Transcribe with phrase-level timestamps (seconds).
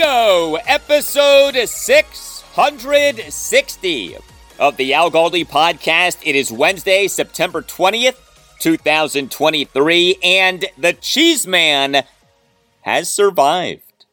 [0.00, 0.58] Go!
[0.66, 4.16] Episode 660
[4.58, 6.16] of the Al Galdi podcast.
[6.24, 8.16] It is Wednesday, September 20th,
[8.60, 12.02] 2023, and the Cheese Man
[12.80, 14.06] has survived.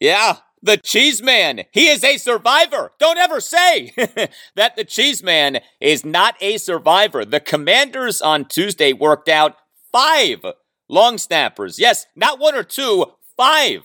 [0.00, 1.64] Yeah, the Cheese Man.
[1.70, 2.92] He is a survivor.
[2.98, 3.92] Don't ever say
[4.54, 7.26] that the Cheese Man is not a survivor.
[7.26, 9.58] The Commanders on Tuesday worked out
[9.92, 10.46] five
[10.88, 11.78] long snappers.
[11.78, 13.04] Yes, not one or two,
[13.36, 13.82] five.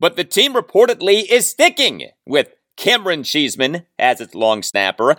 [0.00, 5.16] But the team reportedly is sticking with Cameron Cheeseman as its long snapper,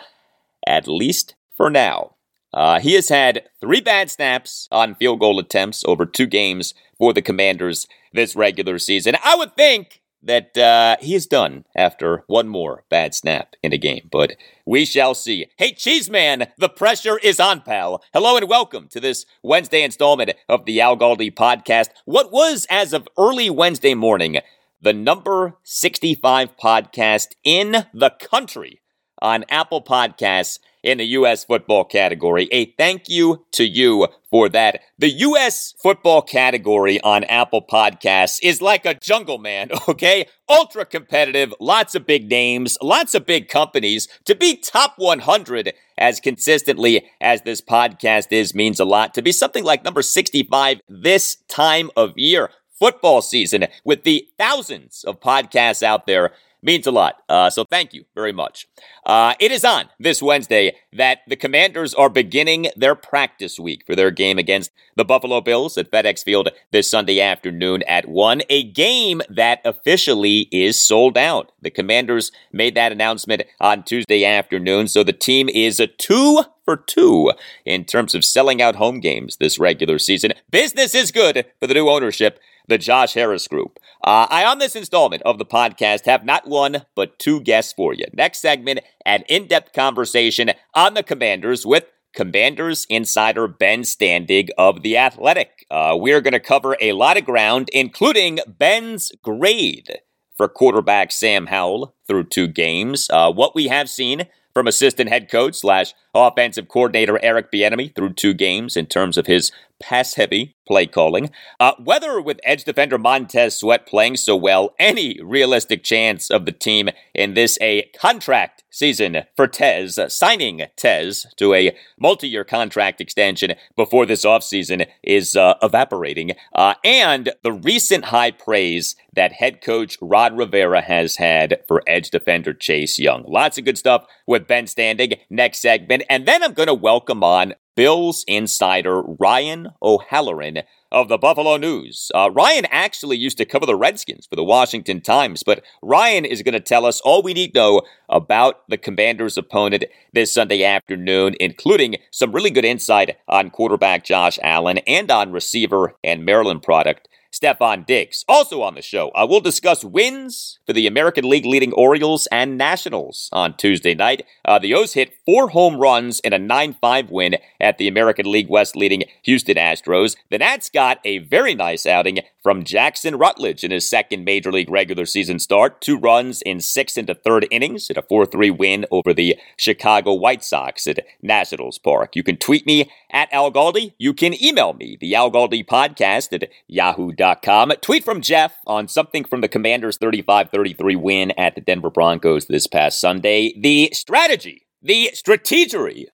[0.65, 2.15] at least for now.
[2.51, 7.13] Uh, he has had three bad snaps on field goal attempts over two games for
[7.13, 9.15] the Commanders this regular season.
[9.23, 13.77] I would think that uh, he is done after one more bad snap in a
[13.77, 15.47] game, but we shall see.
[15.57, 18.03] Hey, Cheeseman, the pressure is on, pal.
[18.13, 21.89] Hello and welcome to this Wednesday installment of the Al Galdi podcast.
[22.05, 24.39] What was, as of early Wednesday morning,
[24.81, 28.81] the number 65 podcast in the country
[29.21, 31.43] on Apple Podcasts in the U.S.
[31.43, 32.47] football category.
[32.51, 34.81] A thank you to you for that.
[34.97, 35.75] The U.S.
[35.81, 40.25] football category on Apple Podcasts is like a jungle, man, okay?
[40.49, 44.07] Ultra competitive, lots of big names, lots of big companies.
[44.25, 49.13] To be top 100 as consistently as this podcast is means a lot.
[49.13, 52.49] To be something like number 65 this time of year
[52.81, 56.31] football season with the thousands of podcasts out there
[56.63, 57.21] means a lot.
[57.29, 58.67] Uh, so thank you very much.
[59.05, 63.95] Uh, it is on this Wednesday that the Commanders are beginning their practice week for
[63.95, 68.63] their game against the Buffalo Bills at FedEx Field this Sunday afternoon at 1, a
[68.63, 71.51] game that officially is sold out.
[71.61, 76.77] The Commanders made that announcement on Tuesday afternoon, so the team is a two for
[76.77, 77.31] two
[77.65, 80.33] in terms of selling out home games this regular season.
[80.51, 83.79] Business is good for the new ownership the Josh Harris Group.
[84.03, 87.93] Uh, I, on this installment of the podcast, have not one, but two guests for
[87.93, 88.05] you.
[88.13, 94.81] Next segment, an in depth conversation on the Commanders with Commanders insider Ben Standig of
[94.81, 95.65] The Athletic.
[95.69, 99.99] Uh, we're going to cover a lot of ground, including Ben's grade
[100.35, 105.29] for quarterback Sam Howell through two games, uh, what we have seen from assistant head
[105.29, 109.51] coach slash offensive coordinator Eric Bieniemy through two games in terms of his
[109.81, 111.31] pass heavy play calling.
[111.59, 116.51] Uh, whether with edge defender Montez Sweat playing so well, any realistic chance of the
[116.51, 122.45] team in this a contract season for Tez, uh, signing Tez to a multi year
[122.45, 129.33] contract extension before this offseason is uh, evaporating, uh, and the recent high praise that
[129.33, 133.25] head coach Ron Rivera has had for edge defender Chase Young.
[133.27, 136.00] Lots of good stuff with Ben Standig next segment.
[136.09, 140.59] And then I'm going to welcome on Bills insider Ryan O'Halloran
[140.91, 142.11] of the Buffalo News.
[142.13, 146.41] Uh, Ryan actually used to cover the Redskins for the Washington Times, but Ryan is
[146.41, 150.65] going to tell us all we need to know about the Commanders' opponent this Sunday
[150.65, 156.61] afternoon, including some really good insight on quarterback Josh Allen and on receiver and Maryland
[156.61, 158.25] product Stefon Diggs.
[158.27, 162.57] Also on the show, I will discuss wins for the American League leading Orioles and
[162.57, 164.25] Nationals on Tuesday night.
[164.45, 168.31] Uh, the O's hit four home runs in a 9 5 win at the American
[168.31, 170.15] League West leading Houston Astros.
[170.29, 174.69] The Nats got a very nice outing from Jackson Rutledge in his second major league
[174.69, 175.81] regular season start.
[175.81, 180.13] Two runs in sixth and third innings in a 4 3 win over the Chicago
[180.13, 182.15] White Sox at Nationals Park.
[182.15, 183.93] You can tweet me at Al Galdi.
[183.97, 187.71] You can email me, the Al Galdi podcast at yahoo.com.
[187.81, 192.47] Tweet from Jeff on something from the Commanders' 35 33 win at the Denver Broncos
[192.47, 193.53] this past Sunday.
[193.59, 196.05] The strategy, the strategery.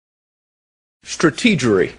[1.06, 1.94] Strategery.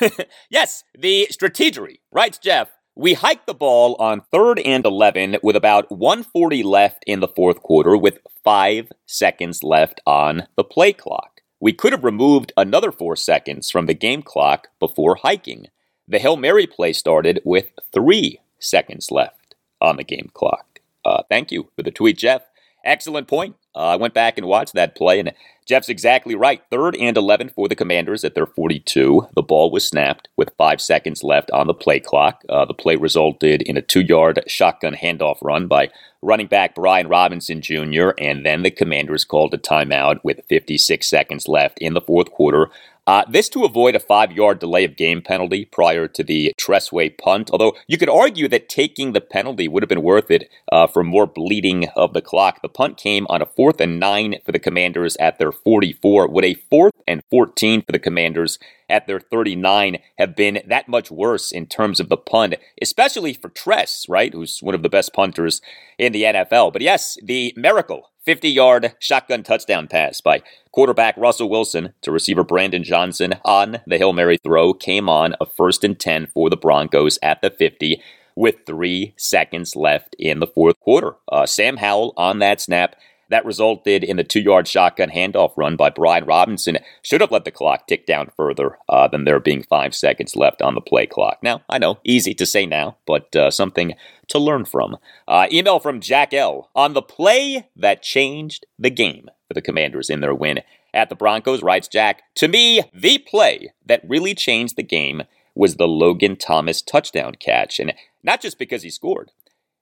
[0.50, 2.70] yes, the strategery, writes Jeff.
[2.98, 7.62] We hiked the ball on third and 11 with about 140 left in the fourth
[7.62, 11.42] quarter with five seconds left on the play clock.
[11.60, 15.66] We could have removed another four seconds from the game clock before hiking.
[16.08, 20.80] The Hail Mary play started with three seconds left on the game clock.
[21.04, 22.42] Uh, thank you for the tweet, Jeff.
[22.84, 23.56] Excellent point.
[23.74, 25.32] Uh, I went back and watched that play, and
[25.66, 26.62] Jeff's exactly right.
[26.70, 29.28] Third and 11 for the Commanders at their 42.
[29.34, 32.42] The ball was snapped with five seconds left on the play clock.
[32.48, 35.90] Uh, the play resulted in a two yard shotgun handoff run by
[36.22, 41.46] running back Brian Robinson Jr., and then the Commanders called a timeout with 56 seconds
[41.46, 42.70] left in the fourth quarter.
[43.08, 47.16] Uh, this to avoid a five yard delay of game penalty prior to the Tressway
[47.16, 50.86] punt, although you could argue that taking the penalty would have been worth it uh,
[50.86, 52.60] for more bleeding of the clock.
[52.60, 56.28] The punt came on a fourth and nine for the Commanders at their 44.
[56.28, 58.58] Would a fourth and 14 for the Commanders
[58.90, 63.48] at their 39 have been that much worse in terms of the punt, especially for
[63.48, 65.62] Tress, right, who's one of the best punters
[65.96, 66.74] in the NFL?
[66.74, 72.44] But yes, the miracle 50 yard shotgun touchdown pass by quarterback Russell Wilson to receiver
[72.44, 76.56] Brandon Johnson on the Hail Mary throw came on a first and 10 for the
[76.58, 78.02] Broncos at the 50
[78.36, 81.14] with three seconds left in the fourth quarter.
[81.32, 82.96] Uh, Sam Howell on that snap
[83.30, 86.78] that resulted in the two yard shotgun handoff run by Brian Robinson.
[87.02, 90.62] Should have let the clock tick down further uh, than there being five seconds left
[90.62, 91.38] on the play clock.
[91.42, 93.94] Now, I know, easy to say now, but uh, something
[94.28, 94.96] to learn from.
[95.26, 96.70] Uh, email from Jack L.
[96.74, 100.60] On the play that changed the game for the Commanders in their win
[100.94, 105.22] at the Broncos, writes Jack, To me, the play that really changed the game
[105.54, 107.80] was the Logan Thomas touchdown catch.
[107.80, 107.92] And
[108.22, 109.32] not just because he scored,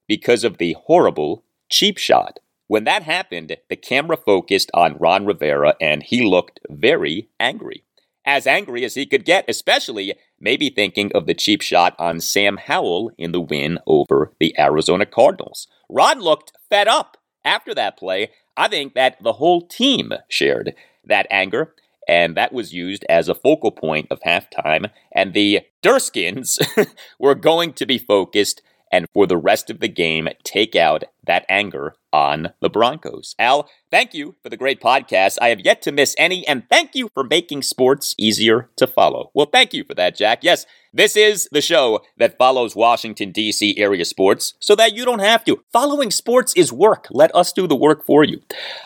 [0.08, 5.74] because of the horrible cheap shot when that happened, the camera focused on Ron Rivera
[5.80, 7.84] and he looked very angry.
[8.24, 12.56] As angry as he could get, especially maybe thinking of the cheap shot on Sam
[12.56, 15.68] Howell in the win over the Arizona Cardinals.
[15.88, 18.30] Ron looked fed up after that play.
[18.56, 20.74] I think that the whole team shared
[21.04, 21.74] that anger,
[22.08, 24.90] and that was used as a focal point of halftime.
[25.12, 26.58] And the Durskins
[27.20, 28.60] were going to be focused
[28.92, 33.34] and for the rest of the game, take out that anger on the Broncos.
[33.38, 35.36] Al, thank you for the great podcast.
[35.40, 39.30] I have yet to miss any, and thank you for making sports easier to follow.
[39.34, 40.42] Well, thank you for that, Jack.
[40.42, 43.76] Yes, this is the show that follows Washington, D.C.
[43.76, 45.62] area sports so that you don't have to.
[45.70, 47.06] Following sports is work.
[47.10, 48.40] Let us do the work for you.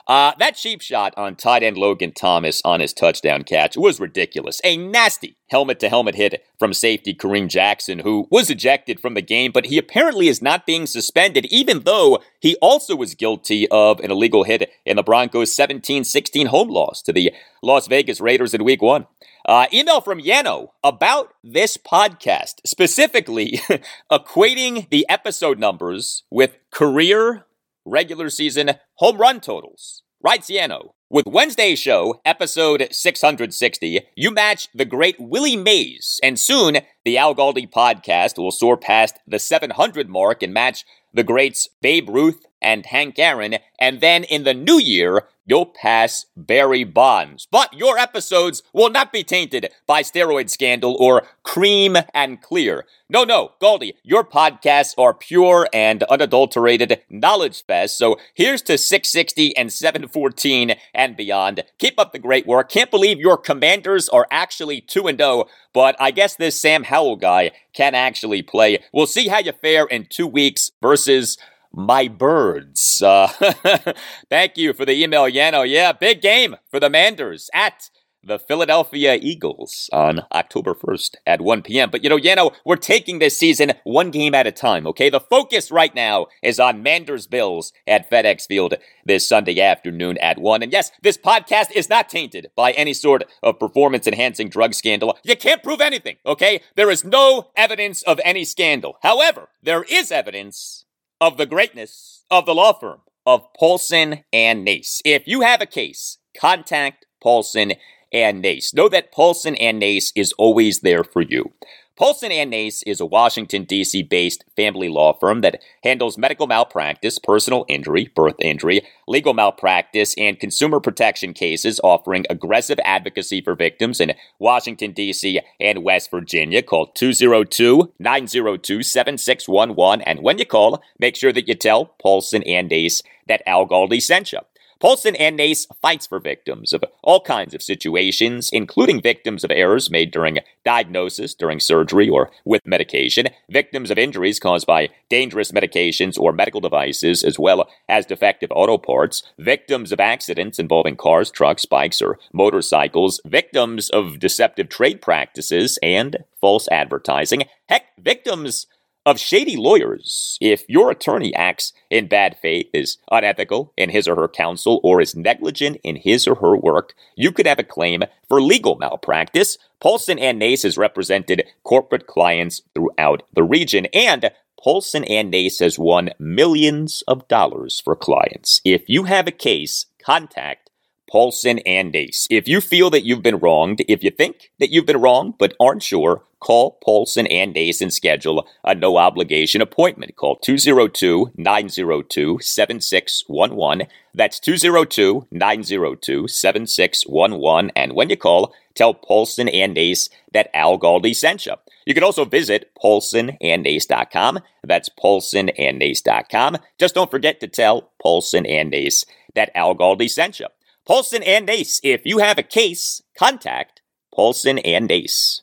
[0.09, 4.61] Uh, that cheap shot on tight end Logan Thomas on his touchdown catch was ridiculous.
[4.65, 9.23] A nasty helmet to helmet hit from safety Kareem Jackson, who was ejected from the
[9.23, 14.01] game, but he apparently is not being suspended, even though he also was guilty of
[14.01, 17.33] an illegal hit in the Broncos' 17 16 home loss to the
[17.63, 19.07] Las Vegas Raiders in week one.
[19.47, 23.61] Uh, email from Yano about this podcast, specifically
[24.13, 27.47] equating the episode numbers with career
[27.85, 30.03] regular season home run totals.
[30.23, 30.91] Writes Yano.
[31.13, 37.35] With Wednesday's show, episode 660, you match the great Willie Mays, and soon the Al
[37.35, 42.87] Galdi podcast will soar past the 700 mark and match the greats Babe Ruth and
[42.87, 47.49] Hank Aaron, and then in the new year, you'll pass Barry Bonds.
[47.51, 52.85] But your episodes will not be tainted by steroid scandal or cream and clear.
[53.09, 57.99] No, no, Galdi, your podcasts are pure and unadulterated knowledge fest.
[57.99, 61.65] So here's to 660 and 714 and beyond.
[61.79, 62.69] Keep up the great work.
[62.69, 67.17] Can't believe your commanders are actually 2 and 0, but I guess this Sam Howell
[67.17, 68.79] guy can actually play.
[68.93, 71.37] We'll see how you fare in 2 weeks versus
[71.73, 73.03] my birds.
[73.03, 73.29] Uh,
[74.31, 75.69] thank you for the email, Yano.
[75.69, 77.91] Yeah, big game for the Manders at
[78.23, 81.91] the Philadelphia Eagles on October 1st at 1 p.m.
[81.91, 85.09] But you know, Yano, we're taking this season one game at a time, okay?
[85.09, 88.75] The focus right now is on Manders Bills at FedEx Field
[89.05, 90.63] this Sunday afternoon at 1.
[90.63, 95.17] And yes, this podcast is not tainted by any sort of performance enhancing drug scandal.
[95.25, 96.61] You can't prove anything, okay?
[96.77, 98.99] There is no evidence of any scandal.
[99.03, 100.85] However, there is evidence
[101.21, 105.03] of the greatness of the law firm of Paulson and Nace.
[105.05, 107.75] If you have a case, contact Paulson
[108.13, 108.75] and Nace.
[108.75, 111.53] Know that Paulson and Nace is always there for you.
[112.01, 114.05] Paulson and Nace is a Washington, D.C.
[114.05, 120.41] based family law firm that handles medical malpractice, personal injury, birth injury, legal malpractice, and
[120.41, 125.41] consumer protection cases, offering aggressive advocacy for victims in Washington, D.C.
[125.61, 126.63] and West Virginia.
[126.63, 130.01] Call 202 902 7611.
[130.07, 134.01] And when you call, make sure that you tell Paulson and Nace that Al Galdi
[134.01, 134.39] sent you.
[134.81, 139.91] Paulson and Nace fights for victims of all kinds of situations, including victims of errors
[139.91, 146.19] made during diagnosis, during surgery, or with medication, victims of injuries caused by dangerous medications
[146.19, 151.67] or medical devices, as well as defective auto parts, victims of accidents involving cars, trucks,
[151.67, 158.67] bikes, or motorcycles, victims of deceptive trade practices and false advertising, heck, victims
[159.07, 160.39] of shady lawyers.
[160.41, 165.01] If your attorney acts in bad faith, is unethical in his or her counsel, or
[165.01, 169.59] is negligent in his or her work, you could have a claim for legal malpractice.
[169.81, 174.31] Paulson and Nace has represented corporate clients throughout the region, and
[174.63, 178.61] Paulson and Nace has won millions of dollars for clients.
[178.65, 180.70] If you have a case, contact
[181.11, 182.29] Paulson and Nace.
[182.31, 185.55] If you feel that you've been wronged, if you think that you've been wronged but
[185.59, 190.15] aren't sure, call Paulson and Nace and schedule a no obligation appointment.
[190.15, 193.89] Call 202 902 7611.
[194.15, 197.73] That's 202 902 7611.
[197.75, 201.55] And when you call, tell Paulson and Nace that Al Galdi sent you.
[201.87, 204.39] You can also visit paulsonandnace.com.
[204.63, 206.59] That's paulsonandnace.com.
[206.79, 210.47] Just don't forget to tell Paulson and Nace that Al Galdi sent you.
[210.87, 211.81] Paulson and Nace.
[211.83, 213.83] If you have a case, contact
[214.15, 215.43] Paulson and Nace.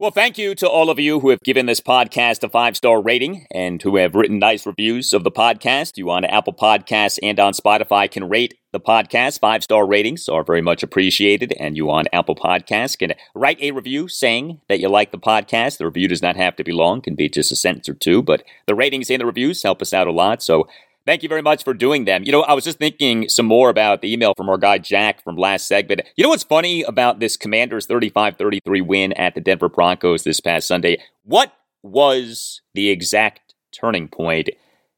[0.00, 3.02] Well, thank you to all of you who have given this podcast a five star
[3.02, 5.98] rating and who have written nice reviews of the podcast.
[5.98, 9.40] You on Apple Podcasts and on Spotify can rate the podcast.
[9.40, 11.52] Five star ratings are very much appreciated.
[11.60, 15.76] And you on Apple Podcasts can write a review saying that you like the podcast.
[15.76, 18.22] The review does not have to be long, can be just a sentence or two,
[18.22, 20.42] but the ratings and the reviews help us out a lot.
[20.42, 20.66] So
[21.06, 22.22] Thank you very much for doing them.
[22.24, 25.24] You know, I was just thinking some more about the email from our guy Jack
[25.24, 26.02] from last segment.
[26.16, 30.40] You know what's funny about this Commanders 35 33 win at the Denver Broncos this
[30.40, 31.02] past Sunday?
[31.24, 31.52] What
[31.82, 34.50] was the exact turning point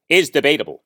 [0.09, 0.83] is debatable.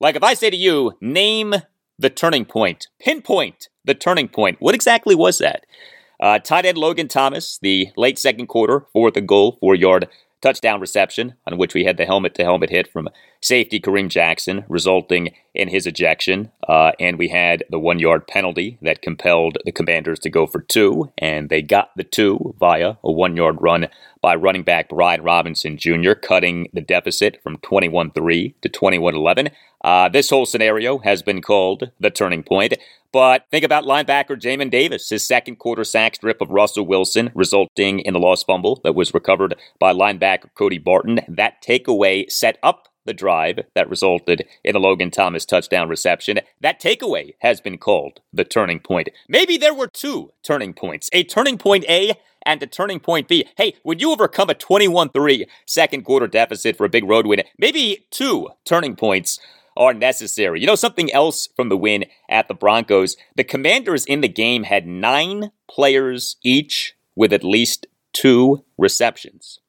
[0.00, 1.54] Like if I say to you, name
[1.98, 5.64] the turning point, pinpoint the turning point, what exactly was that?
[6.20, 10.08] Uh, tight end Logan Thomas, the late second quarter, fourth and goal, four yard
[10.44, 13.08] touchdown reception on which we had the helmet to helmet hit from
[13.40, 16.50] safety Kareem Jackson, resulting in his ejection.
[16.68, 20.60] Uh, and we had the one yard penalty that compelled the commanders to go for
[20.60, 23.88] two, and they got the two via a one yard run
[24.20, 29.50] by running back Brian Robinson Jr., cutting the deficit from 21 3 to 21 11.
[29.82, 32.74] Uh, this whole scenario has been called the turning point.
[33.14, 38.00] But think about linebacker Jamin Davis, his second quarter sack strip of Russell Wilson, resulting
[38.00, 41.20] in the lost fumble that was recovered by linebacker Cody Barton.
[41.28, 46.40] That takeaway set up the drive that resulted in a Logan Thomas touchdown reception.
[46.60, 49.10] That takeaway has been called the turning point.
[49.28, 53.46] Maybe there were two turning points a turning point A and a turning point B.
[53.56, 57.44] Hey, when you overcome a 21 3 second quarter deficit for a big road win,
[57.58, 59.38] maybe two turning points
[59.76, 60.60] are necessary.
[60.60, 64.64] You know, something else from the win at the Broncos the commanders in the game
[64.64, 69.60] had nine players each with at least two receptions.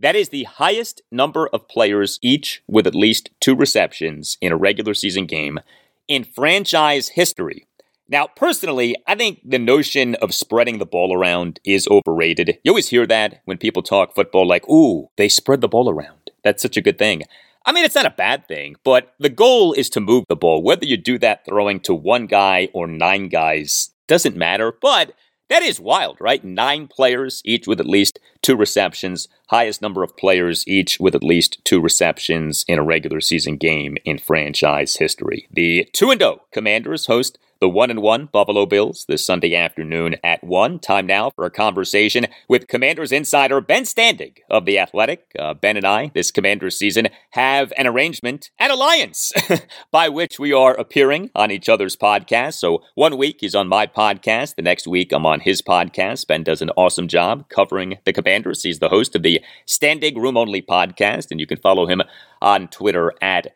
[0.00, 4.56] That is the highest number of players each with at least two receptions in a
[4.56, 5.58] regular season game
[6.06, 7.66] in franchise history.
[8.08, 12.58] Now, personally, I think the notion of spreading the ball around is overrated.
[12.64, 16.30] You always hear that when people talk football, like, ooh, they spread the ball around.
[16.42, 17.24] That's such a good thing.
[17.64, 20.62] I mean, it's not a bad thing, but the goal is to move the ball.
[20.62, 25.12] Whether you do that throwing to one guy or nine guys doesn't matter, but
[25.48, 26.44] that is wild, right?
[26.44, 31.24] Nine players, each with at least two receptions, highest number of players, each with at
[31.24, 35.48] least two receptions in a regular season game in franchise history.
[35.50, 40.44] The 2 0 Commanders host the 1 and 1 Buffalo Bills this Sunday afternoon at
[40.44, 40.78] 1.
[40.78, 45.32] Time now for a conversation with Commanders insider Ben Standig of The Athletic.
[45.36, 49.32] Uh, ben and I, this Commanders season, have an arrangement, an alliance,
[49.90, 52.58] by which we are appearing on each other's podcasts.
[52.58, 56.28] So one week he's on my podcast, the next week I'm on his podcast.
[56.28, 58.62] Ben does an awesome job covering the Commanders.
[58.62, 62.02] He's the host of the Standing Room Only podcast, and you can follow him
[62.40, 63.48] on Twitter at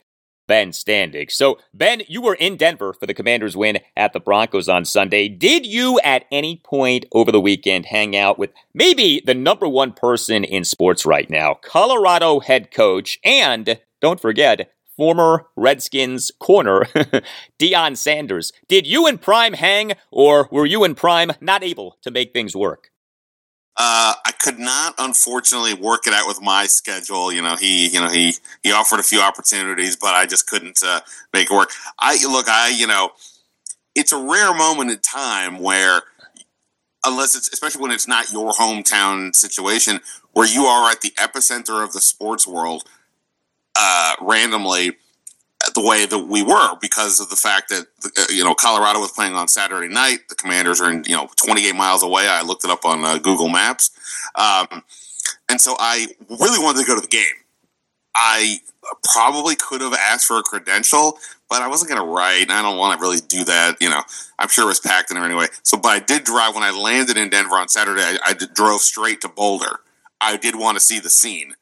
[0.47, 1.31] Ben Standig.
[1.31, 5.29] So, Ben, you were in Denver for the Commanders' win at the Broncos on Sunday.
[5.29, 9.93] Did you at any point over the weekend hang out with maybe the number one
[9.93, 16.85] person in sports right now, Colorado head coach and don't forget, former Redskins corner,
[17.59, 18.53] Deion Sanders.
[18.69, 22.55] Did you and Prime hang, or were you and Prime not able to make things
[22.55, 22.92] work?
[23.77, 27.33] Uh, I could not, unfortunately, work it out with my schedule.
[27.33, 30.81] You know, he, you know, he he offered a few opportunities, but I just couldn't
[30.85, 31.01] uh,
[31.33, 31.71] make it work.
[31.99, 33.13] I look, I, you know,
[33.95, 36.03] it's a rare moment in time where,
[37.07, 40.01] unless it's especially when it's not your hometown situation,
[40.33, 42.85] where you are at the epicenter of the sports world,
[43.75, 44.99] uh, randomly
[45.75, 49.13] the way that we were because of the fact that uh, you know Colorado was
[49.13, 50.29] playing on Saturday night.
[50.29, 52.29] The Commanders are in you know 28 miles away.
[52.29, 53.91] I looked it up on uh, Google Maps,
[54.35, 54.83] um,
[55.49, 57.25] and so I really wanted to go to the game.
[58.15, 58.59] I
[59.05, 62.63] probably could have asked for a credential, but I wasn't going to write, and I
[62.63, 63.77] don't want to really do that.
[63.81, 64.03] You know,
[64.39, 65.47] I'm sure it was packed in there anyway.
[65.63, 68.03] So, but I did drive when I landed in Denver on Saturday.
[68.03, 69.81] I, I drove straight to Boulder.
[70.21, 71.55] I did want to see the scene.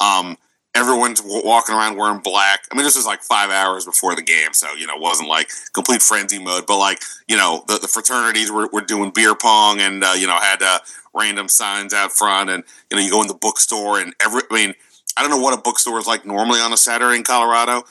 [0.00, 0.36] Um,
[0.76, 2.66] everyone's walking around wearing black.
[2.70, 5.28] I mean, this was like five hours before the game, so you know, it wasn't
[5.28, 6.66] like complete frenzy mode.
[6.66, 10.26] But like, you know, the, the fraternities were, were doing beer pong, and uh, you
[10.26, 10.78] know, had uh,
[11.14, 14.42] random signs out front, and you know, you go in the bookstore, and every.
[14.50, 14.74] I mean,
[15.16, 17.84] I don't know what a bookstore is like normally on a Saturday in Colorado,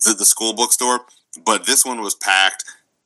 [0.00, 1.00] the, the school bookstore,
[1.44, 2.64] but this one was packed.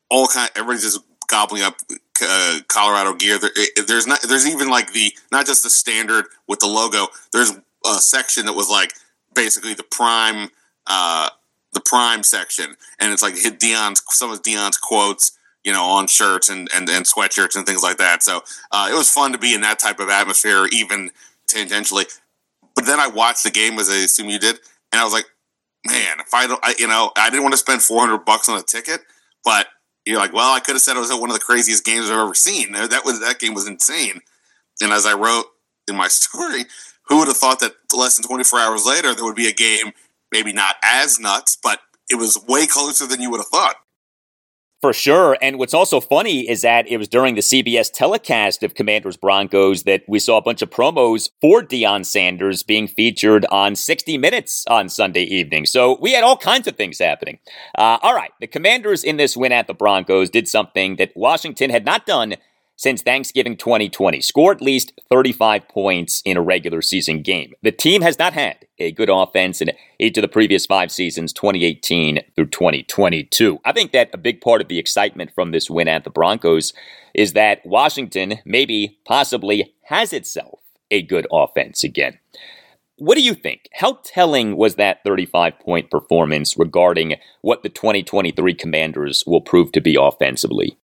[0.08, 1.74] All kind, everybody's just gobbling up
[2.22, 3.38] uh, Colorado gear.
[3.38, 7.08] There, it, there's not, there's even like the not just the standard with the logo.
[7.32, 7.52] There's
[7.84, 8.92] a section that was like
[9.36, 10.48] basically the prime
[10.88, 11.28] uh,
[11.72, 16.08] the prime section, and it's like hit Deion's some of Deion's quotes, you know, on
[16.08, 18.24] shirts and and, and sweatshirts and things like that.
[18.24, 21.10] So uh, it was fun to be in that type of atmosphere, even
[21.48, 22.06] tangentially.
[22.74, 24.58] But then I watched the game, as I assume you did,
[24.92, 25.26] and I was like,
[25.86, 28.48] man, if I don't, I, you know, I didn't want to spend four hundred bucks
[28.48, 29.00] on a ticket,
[29.44, 29.66] but
[30.06, 32.18] you're like, well, I could have said it was one of the craziest games I've
[32.18, 32.72] ever seen.
[32.72, 34.20] That was that game was insane.
[34.80, 35.46] And as I wrote
[35.88, 36.64] in my story,
[37.08, 39.92] who would have thought that less than 24 hours later there would be a game,
[40.32, 43.76] maybe not as nuts, but it was way closer than you would have thought.
[44.82, 45.38] For sure.
[45.40, 49.84] And what's also funny is that it was during the CBS telecast of Commanders Broncos
[49.84, 54.64] that we saw a bunch of promos for Deion Sanders being featured on 60 Minutes
[54.68, 55.64] on Sunday evening.
[55.64, 57.38] So we had all kinds of things happening.
[57.76, 58.32] Uh, all right.
[58.38, 62.36] The Commanders in this win at the Broncos did something that Washington had not done
[62.76, 67.54] since Thanksgiving 2020, score at least 35 points in a regular season game.
[67.62, 71.32] The team has not had a good offense in each of the previous five seasons,
[71.32, 73.58] 2018 through 2022.
[73.64, 76.72] I think that a big part of the excitement from this win at the Broncos
[77.14, 80.60] is that Washington maybe possibly has itself
[80.90, 82.18] a good offense again.
[82.98, 83.68] What do you think?
[83.74, 89.80] How telling was that 35 point performance regarding what the 2023 Commanders will prove to
[89.80, 90.78] be offensively?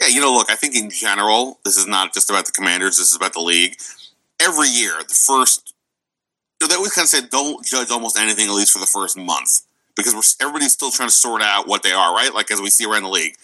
[0.00, 2.96] Yeah, you know, look, I think in general, this is not just about the Commanders.
[2.96, 3.76] This is about the league.
[4.40, 5.74] Every year, the first
[6.60, 8.86] you know, they always kind of say don't judge almost anything at least for the
[8.86, 9.62] first month
[9.96, 12.32] because we're everybody's still trying to sort out what they are, right?
[12.34, 13.36] Like as we see around the league,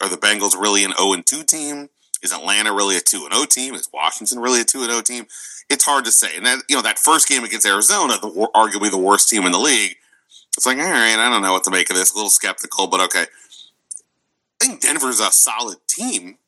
[0.00, 1.88] are the Bengals really an 0 and 2 team?
[2.22, 3.74] Is Atlanta really a 2 and 0 team?
[3.74, 5.26] Is Washington really a 2 and 0 team?
[5.68, 6.36] It's hard to say.
[6.36, 9.52] And that you know that first game against Arizona, the arguably the worst team in
[9.52, 9.96] the league,
[10.56, 12.12] it's like all right, I don't know what to make of this.
[12.12, 13.26] A little skeptical, but okay.
[14.62, 16.38] I think Denver's a solid team,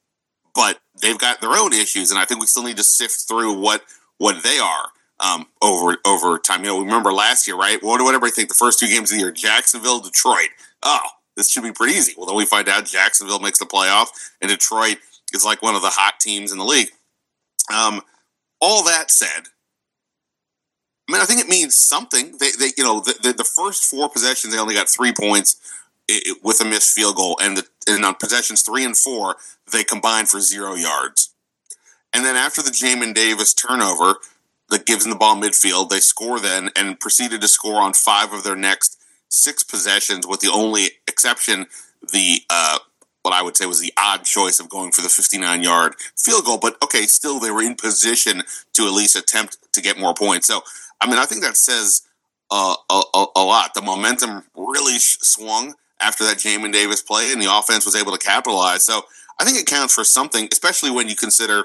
[0.55, 3.59] but they've got their own issues, and I think we still need to sift through
[3.59, 3.83] what
[4.19, 6.61] what they are um, over over time.
[6.63, 7.83] You know, remember last year, right?
[7.83, 8.49] What did everybody think?
[8.51, 10.51] The first two games of the year, Jacksonville, Detroit.
[10.83, 11.01] Oh,
[11.37, 12.15] this should be pretty easy.
[12.17, 14.09] Well, then we find out Jacksonville makes the playoff,
[14.41, 14.99] and Detroit
[15.33, 16.91] is like one of the hot teams in the league.
[17.75, 18.01] Um,
[18.61, 19.49] all that said,
[21.09, 22.37] I mean, I think it means something.
[22.39, 25.57] They, they you know, the, the, the first four possessions, they only got three points
[26.09, 29.37] it, with a missed field goal, and the and on possessions three and four,
[29.71, 31.35] they combined for zero yards.
[32.13, 34.17] And then after the Jamin Davis turnover
[34.71, 38.33] that gives them the ball midfield, they score then and proceeded to score on five
[38.33, 41.67] of their next six possessions, with the only exception
[42.13, 42.79] the uh,
[43.23, 46.45] what I would say was the odd choice of going for the 59 yard field
[46.45, 46.59] goal.
[46.59, 48.43] But okay, still they were in position
[48.75, 50.47] to at least attempt to get more points.
[50.47, 50.63] So
[51.01, 52.03] I mean, I think that says
[52.51, 53.75] uh, a, a, a, lot.
[53.75, 58.19] The momentum really swung after that Jamin Davis play, and the offense was able to
[58.19, 58.85] capitalize.
[58.85, 59.03] So
[59.39, 61.65] I think it counts for something, especially when you consider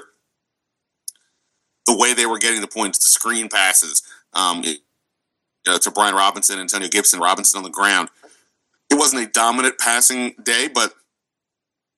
[1.86, 4.76] the way they were getting the points, the screen passes, um, you
[5.66, 8.08] know, to Brian Robinson, Antonio Gibson, Robinson on the ground.
[8.90, 10.94] It wasn't a dominant passing day, but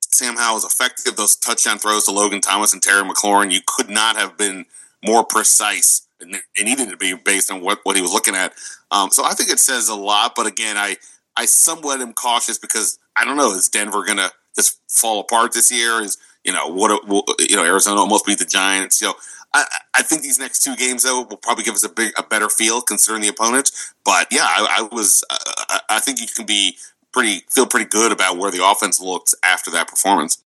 [0.01, 1.17] Sam Howell was effective.
[1.17, 4.67] Those touchdown throws to Logan Thomas and Terry McLaurin, you could not have been
[5.05, 6.07] more precise.
[6.21, 8.53] And it needed to be based on what, what he was looking at.
[8.91, 10.35] Um, so I think it says a lot.
[10.37, 10.97] But again, I
[11.37, 15.71] I somewhat am cautious because I don't know is Denver gonna just fall apart this
[15.71, 16.01] year?
[16.01, 17.03] Is you know what
[17.39, 19.01] you know Arizona almost beat the Giants?
[19.01, 19.15] You know
[19.55, 19.65] I,
[19.95, 22.49] I think these next two games though will probably give us a big a better
[22.49, 23.95] feel considering the opponents.
[24.05, 26.77] But yeah, I, I was uh, I think you can be
[27.13, 30.43] pretty feel pretty good about where the offense looks after that performance.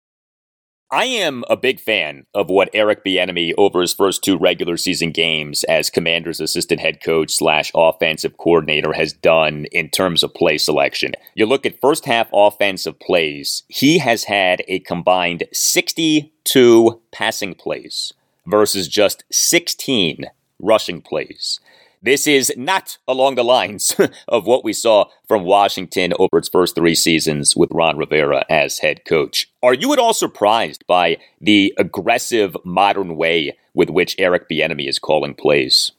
[0.92, 5.12] I am a big fan of what Eric Bieniemy over his first two regular season
[5.12, 10.60] games as Commanders' assistant head coach slash offensive coordinator has done in terms of play
[10.60, 11.14] selection.
[11.34, 18.14] You look at first half offensive plays, he has had a combined 62 passing plays
[18.46, 20.26] versus just 16
[20.60, 21.60] rushing plays.
[22.06, 23.96] This is not along the lines
[24.28, 28.78] of what we saw from Washington over its first three seasons with Ron Rivera as
[28.78, 29.52] head coach.
[29.64, 35.00] Are you at all surprised by the aggressive modern way with which Eric Bieniemy is
[35.00, 35.94] calling plays?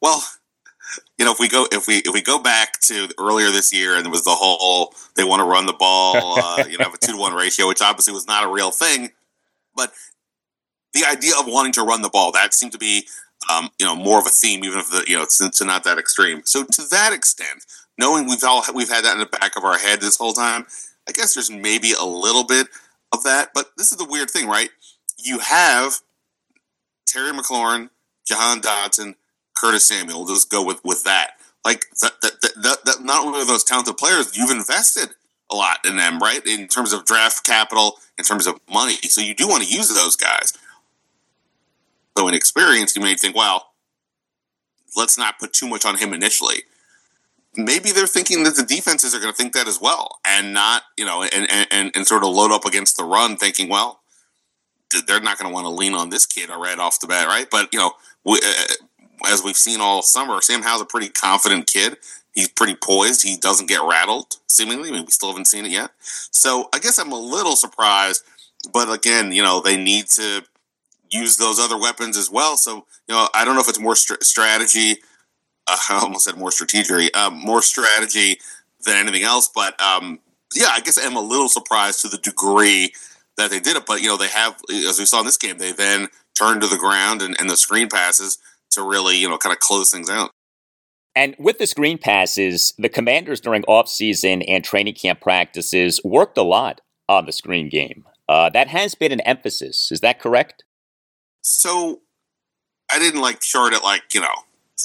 [0.00, 0.22] Well,
[1.18, 3.96] you know, if we go if we if we go back to earlier this year,
[3.96, 6.94] and it was the whole they want to run the ball, uh, you know, have
[6.94, 9.10] a two to one ratio, which obviously was not a real thing,
[9.74, 9.92] but
[10.92, 13.08] the idea of wanting to run the ball that seemed to be
[13.50, 15.98] um, you know, more of a theme, even if the you know it's, not that
[15.98, 16.42] extreme.
[16.44, 17.64] So to that extent,
[17.98, 20.66] knowing we've all we've had that in the back of our head this whole time,
[21.08, 22.68] I guess there's maybe a little bit
[23.12, 23.50] of that.
[23.54, 24.70] But this is the weird thing, right?
[25.18, 25.94] You have
[27.06, 27.90] Terry McLaurin,
[28.26, 29.14] Jahan Dotson,
[29.56, 30.20] Curtis Samuel.
[30.20, 31.32] We'll just go with with that.
[31.64, 35.14] Like that, that, that, that, not only are those talented players, you've invested
[35.50, 36.46] a lot in them, right?
[36.46, 38.94] In terms of draft capital, in terms of money.
[38.94, 40.52] So you do want to use those guys
[42.16, 43.72] so inexperienced, you may think, well,
[44.96, 46.62] let's not put too much on him initially.
[47.56, 50.82] Maybe they're thinking that the defenses are going to think that as well, and not
[50.96, 54.00] you know, and and and sort of load up against the run, thinking, well,
[55.06, 57.48] they're not going to want to lean on this kid right off the bat, right?
[57.48, 57.92] But you know,
[58.24, 58.74] we, uh,
[59.28, 61.96] as we've seen all summer, Sam Howell's a pretty confident kid.
[62.32, 63.22] He's pretty poised.
[63.22, 64.88] He doesn't get rattled, seemingly.
[64.88, 65.92] I mean, we still haven't seen it yet.
[66.00, 68.24] So I guess I'm a little surprised.
[68.72, 70.42] But again, you know, they need to
[71.14, 72.56] use those other weapons as well.
[72.56, 74.98] So you know, I don't know if it's more st- strategy.
[75.66, 78.38] Uh, I almost said more strategy, um, more strategy
[78.84, 79.48] than anything else.
[79.54, 80.18] But um,
[80.54, 82.92] yeah, I guess I'm a little surprised to the degree
[83.36, 83.86] that they did it.
[83.86, 86.66] But you know, they have, as we saw in this game, they then turned to
[86.66, 88.38] the ground and, and the screen passes
[88.70, 90.30] to really you know kind of close things out.
[91.16, 96.42] And with the screen passes, the commanders during offseason and training camp practices worked a
[96.42, 98.04] lot on the screen game.
[98.28, 99.92] Uh, that has been an emphasis.
[99.92, 100.64] Is that correct?
[101.44, 102.00] So
[102.90, 104.34] I didn't like chart it like, you know,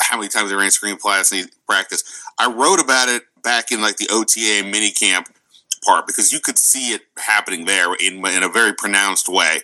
[0.02, 2.04] how many times they ran screen class and practice.
[2.38, 5.30] I wrote about it back in like the OTA mini camp
[5.86, 9.62] part because you could see it happening there in, in a very pronounced way.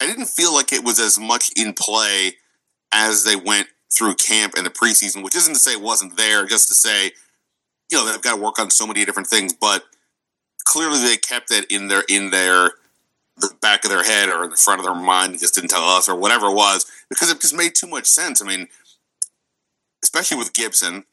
[0.00, 2.36] I didn't feel like it was as much in play
[2.92, 6.46] as they went through camp and the preseason, which isn't to say it wasn't there,
[6.46, 7.06] just to say,
[7.90, 9.84] you know, they've got to work on so many different things, but
[10.64, 12.70] clearly they kept it in their in their
[13.40, 15.82] the back of their head or in the front of their mind, just didn't tell
[15.82, 18.42] us or whatever it was, because it just made too much sense.
[18.42, 18.68] I mean,
[20.02, 21.04] especially with Gibson,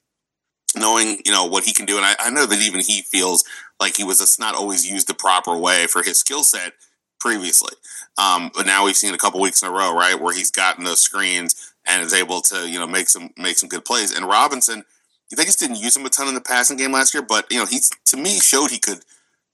[0.75, 3.43] knowing you know what he can do, and I, I know that even he feels
[3.79, 6.73] like he was just not always used the proper way for his skill set
[7.19, 7.73] previously.
[8.17, 10.83] Um, but now we've seen a couple weeks in a row, right, where he's gotten
[10.83, 14.15] those screens and is able to you know make some make some good plays.
[14.15, 14.83] And Robinson,
[15.35, 17.57] they just didn't use him a ton in the passing game last year, but you
[17.57, 18.99] know he to me showed he could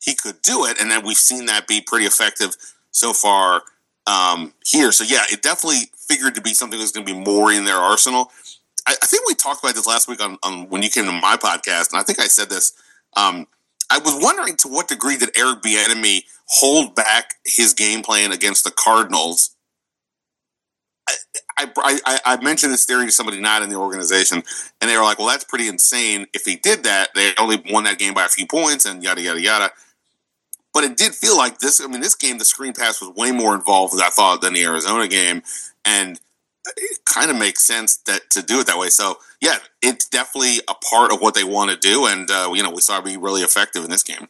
[0.03, 2.55] he could do it, and then we've seen that be pretty effective
[2.91, 3.61] so far
[4.05, 4.91] um, here.
[4.91, 7.77] So yeah, it definitely figured to be something that's going to be more in their
[7.77, 8.31] arsenal.
[8.85, 11.11] I, I, think we talked about this last week on, on, when you came to
[11.13, 12.73] my podcast, and I think I said this.
[13.15, 13.47] Um,
[13.89, 18.65] I was wondering to what degree did Eric Bieniemy hold back his game plan against
[18.65, 19.55] the Cardinals.
[21.57, 24.41] I, I, I, mentioned this theory to somebody not in the organization,
[24.81, 26.27] and they were like, "Well, that's pretty insane.
[26.33, 29.21] If he did that, they only won that game by a few points, and yada
[29.21, 29.71] yada yada."
[30.73, 31.79] But it did feel like this.
[31.81, 34.53] I mean, this game, the screen pass was way more involved, than I thought, than
[34.53, 35.43] the Arizona game,
[35.85, 36.19] and
[36.77, 38.89] it kind of makes sense that to do it that way.
[38.89, 42.63] So, yeah, it's definitely a part of what they want to do, and uh, you
[42.63, 44.27] know, we saw it be really effective in this game.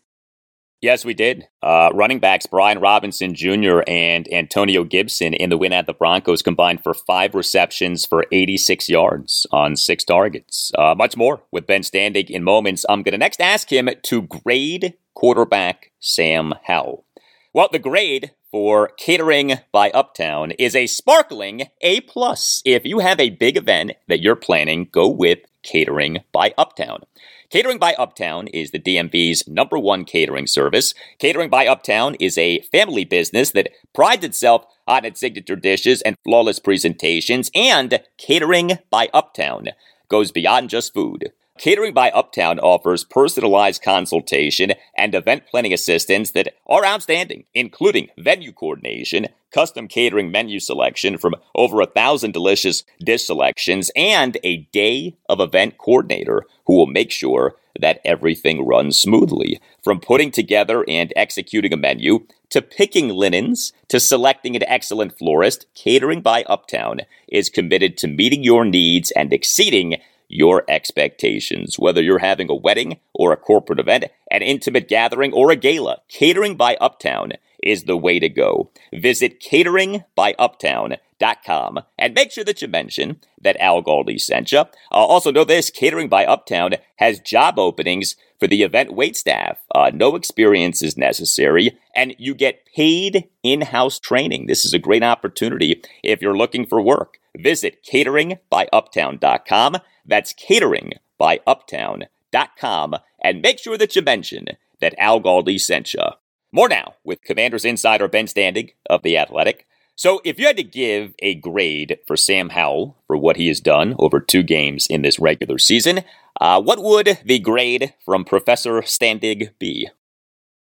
[0.83, 1.47] Yes, we did.
[1.61, 3.83] Uh, running backs Brian Robinson Jr.
[3.87, 8.89] and Antonio Gibson in the win at the Broncos combined for five receptions for 86
[8.89, 10.73] yards on six targets.
[10.77, 12.85] Uh, much more with Ben Standig in moments.
[12.89, 17.05] I'm going to next ask him to grade quarterback Sam Howell.
[17.53, 22.61] Well, the grade for catering by Uptown is a sparkling A plus.
[22.65, 27.03] If you have a big event that you're planning, go with catering by Uptown.
[27.49, 30.93] Catering by Uptown is the DMV's number one catering service.
[31.19, 36.17] Catering by Uptown is a family business that prides itself on its signature dishes and
[36.23, 39.69] flawless presentations, and Catering by Uptown
[40.09, 41.31] goes beyond just food.
[41.63, 48.51] Catering by Uptown offers personalized consultation and event planning assistance that are outstanding, including venue
[48.51, 55.15] coordination, custom catering menu selection from over a thousand delicious dish selections, and a day
[55.29, 59.61] of event coordinator who will make sure that everything runs smoothly.
[59.81, 65.65] From putting together and executing a menu to picking linens to selecting an excellent florist,
[65.75, 69.95] Catering by Uptown is committed to meeting your needs and exceeding
[70.33, 71.77] your expectations.
[71.77, 75.99] Whether you're having a wedding or a corporate event, an intimate gathering, or a gala,
[76.09, 78.71] Catering by Uptown is the way to go.
[78.93, 84.59] Visit cateringbyuptown.com and make sure that you mention that Al Galdi sent you.
[84.59, 89.55] Uh, also, know this Catering by Uptown has job openings for the event waitstaff.
[89.73, 94.47] Uh, no experience is necessary, and you get paid in house training.
[94.47, 97.19] This is a great opportunity if you're looking for work.
[97.37, 99.77] Visit cateringbyuptown.com.
[100.05, 104.47] That's cateringbyuptown.com, and make sure that you mention
[104.81, 106.03] that Al Galdi sent you.
[106.51, 109.65] More now with Commanders insider Ben Standig of The Athletic.
[109.95, 113.61] So, if you had to give a grade for Sam Howell for what he has
[113.61, 116.03] done over two games in this regular season,
[116.39, 119.89] uh, what would the grade from Professor Standig be?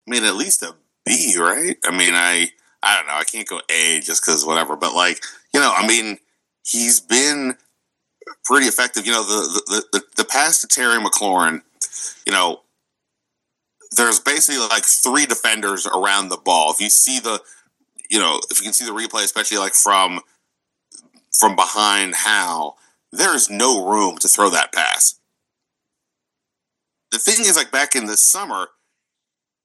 [0.08, 1.78] I mean, at least a B, right?
[1.86, 2.49] I mean, I
[2.82, 3.13] I don't know.
[3.13, 5.23] I can't go A just because whatever, but like
[5.54, 6.17] you know, I mean,
[6.65, 7.56] he's been
[8.43, 9.06] pretty effective.
[9.06, 11.62] You know, the the the, the pass to Terry McLaurin,
[12.26, 12.62] you know,
[13.95, 16.71] there's basically like three defenders around the ball.
[16.71, 17.41] If you see the,
[18.10, 20.21] you know, if you can see the replay, especially like from
[21.39, 22.78] from behind Howell,
[23.12, 25.19] there is no room to throw that pass.
[27.13, 28.69] The thing is, like back in the summer,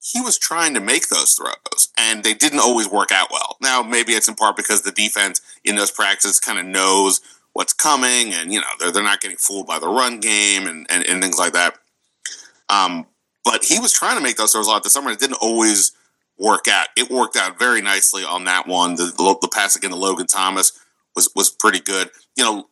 [0.03, 3.57] he was trying to make those throws, and they didn't always work out well.
[3.63, 7.23] Now, maybe it's in part because the defense in those practices kind of knows
[7.55, 10.87] what's coming, and you know they're they're not getting fooled by the run game and
[10.91, 11.79] and, and things like that.
[12.69, 13.07] Um,
[13.45, 15.09] but he was trying to make those throws a lot this summer.
[15.09, 15.93] And it didn't always
[16.39, 16.89] work out.
[16.99, 18.97] It worked out very nicely on that one.
[18.97, 20.79] The, the, the pass again to Logan Thomas
[21.17, 22.11] was was pretty good.
[22.37, 22.69] You know,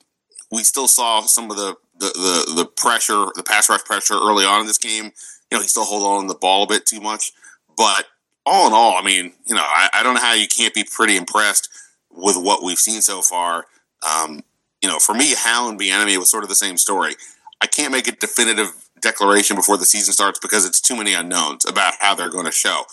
[0.52, 2.06] we still saw some of the the,
[2.46, 5.12] the, the pressure, the pass rush pressure early on in this game.
[5.50, 7.32] You know, he still hold on the ball a bit too much.
[7.76, 8.06] But
[8.44, 10.85] all in all, I mean, you know, I, I don't know how you can't be
[10.85, 11.68] pretty impressed
[12.11, 13.66] with what we've seen so far.
[14.06, 14.42] Um,
[14.82, 17.14] you know, for me, Howell and Bieniemy was sort of the same story.
[17.61, 21.64] I can't make a definitive declaration before the season starts because it's too many unknowns
[21.64, 22.85] about how they're going to show.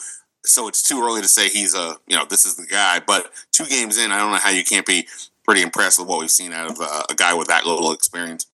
[0.46, 3.00] So it's too early to say he's a you know this is the guy.
[3.06, 5.08] But two games in, I don't know how you can't be
[5.46, 8.46] pretty impressed with what we've seen out of uh, a guy with that little experience.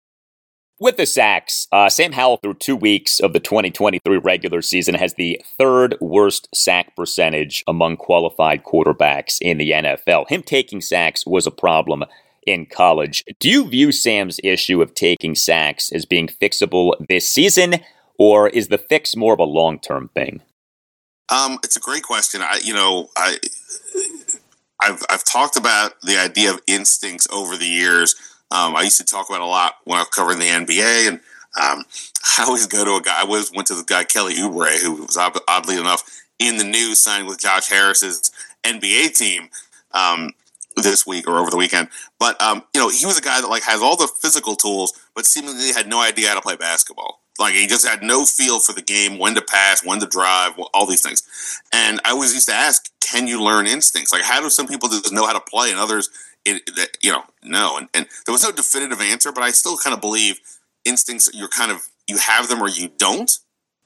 [0.81, 5.15] With the sacks, uh, Sam Howell through two weeks of the 2023 regular season has
[5.15, 10.29] the third worst sack percentage among qualified quarterbacks in the NFL.
[10.29, 12.05] Him taking sacks was a problem
[12.47, 13.25] in college.
[13.41, 17.81] Do you view Sam's issue of taking sacks as being fixable this season,
[18.17, 20.41] or is the fix more of a long term thing?
[21.27, 22.41] Um, it's a great question.
[22.41, 23.35] I, you know, I,
[24.81, 28.15] I've I've talked about the idea of instincts over the years.
[28.51, 31.19] Um, I used to talk about a lot when I was covering the NBA, and
[31.62, 31.85] um,
[32.38, 33.19] I always go to a guy.
[33.19, 36.03] I always went to the guy Kelly Oubre, who was oddly enough
[36.39, 38.31] in the news, signed with Josh Harris's
[38.63, 39.49] NBA team.
[39.91, 40.31] Um,
[40.75, 41.89] this week or over the weekend.
[42.19, 44.93] But um, you know, he was a guy that like has all the physical tools,
[45.15, 47.19] but seemingly had no idea how to play basketball.
[47.38, 50.53] Like he just had no feel for the game, when to pass, when to drive,
[50.73, 51.23] all these things.
[51.73, 54.12] And I always used to ask, can you learn instincts?
[54.12, 56.09] Like how do some people just know how to play and others,
[56.45, 57.78] it, that, you know, no?
[57.78, 60.39] And, and there was no definitive answer, but I still kind of believe
[60.86, 61.30] instincts.
[61.34, 63.32] You're kind of you have them or you don't.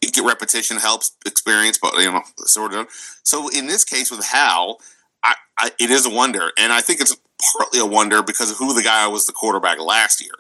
[0.02, 2.88] You get repetition helps experience, but you know, sort of.
[3.24, 4.82] So in this case with Howell,
[5.24, 7.16] I, I, it is a wonder, and I think it's
[7.54, 10.34] partly a wonder because of who the guy was the quarterback last year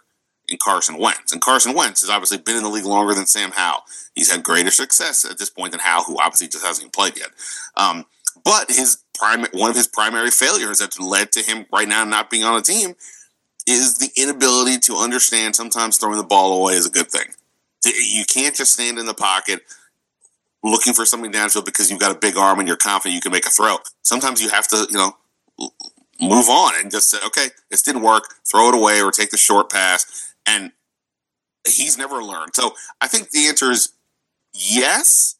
[0.47, 1.31] in Carson Wentz.
[1.31, 3.83] And Carson Wentz has obviously been in the league longer than Sam Howell.
[4.15, 7.17] He's had greater success at this point than Howell, who obviously just hasn't even played
[7.17, 7.29] yet.
[7.77, 8.05] Um,
[8.43, 12.29] but his prime, one of his primary failures that led to him right now not
[12.29, 12.95] being on a team
[13.67, 17.27] is the inability to understand sometimes throwing the ball away is a good thing.
[17.85, 19.61] You can't just stand in the pocket
[20.63, 23.31] looking for something downfield because you've got a big arm and you're confident you can
[23.31, 23.77] make a throw.
[24.01, 25.15] Sometimes you have to, you know,
[26.21, 29.37] move on and just say, okay, this didn't work, throw it away or take the
[29.37, 30.33] short pass.
[30.45, 30.71] And
[31.67, 32.55] he's never learned.
[32.55, 33.89] So I think the answer is
[34.53, 35.35] yes,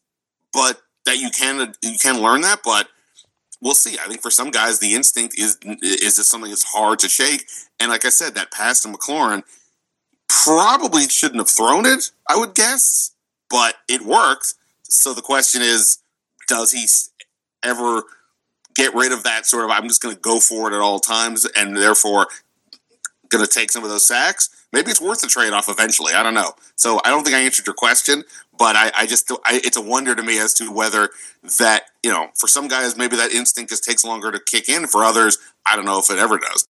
[0.51, 2.87] but that you can you can learn that, but
[3.63, 3.97] we'll see.
[3.97, 7.47] I think for some guys the instinct is is just something that's hard to shake.
[7.79, 9.43] And like I said, that pass to McLaurin
[10.27, 13.11] probably shouldn't have thrown it, I would guess,
[13.49, 14.55] but it worked.
[14.83, 15.99] So the question is,
[16.47, 16.85] does he
[17.63, 18.03] ever
[18.75, 20.99] get rid of that sort of I'm just going to go for it at all
[20.99, 22.27] times and therefore
[23.33, 26.13] going to take some of those sacks, maybe it's worth the trade off eventually.
[26.13, 26.53] I don't know.
[26.75, 28.23] So I don't think I answered your question,
[28.57, 31.09] but I, I just I, it's a wonder to me as to whether
[31.59, 34.87] that you know for some guys maybe that instinct just takes longer to kick in.
[34.87, 36.67] For others, I don't know if it ever does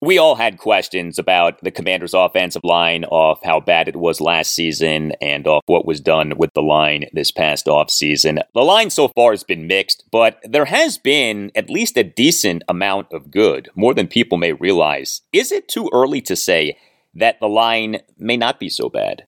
[0.00, 4.54] we all had questions about the Commanders' offensive line, off how bad it was last
[4.54, 8.42] season, and off what was done with the line this past offseason.
[8.54, 12.62] The line so far has been mixed, but there has been at least a decent
[12.68, 15.20] amount of good, more than people may realize.
[15.32, 16.78] Is it too early to say
[17.14, 19.24] that the line may not be so bad?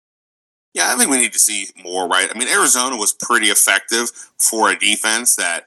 [0.72, 2.30] Yeah, I think we need to see more, right?
[2.34, 5.66] I mean, Arizona was pretty effective for a defense that,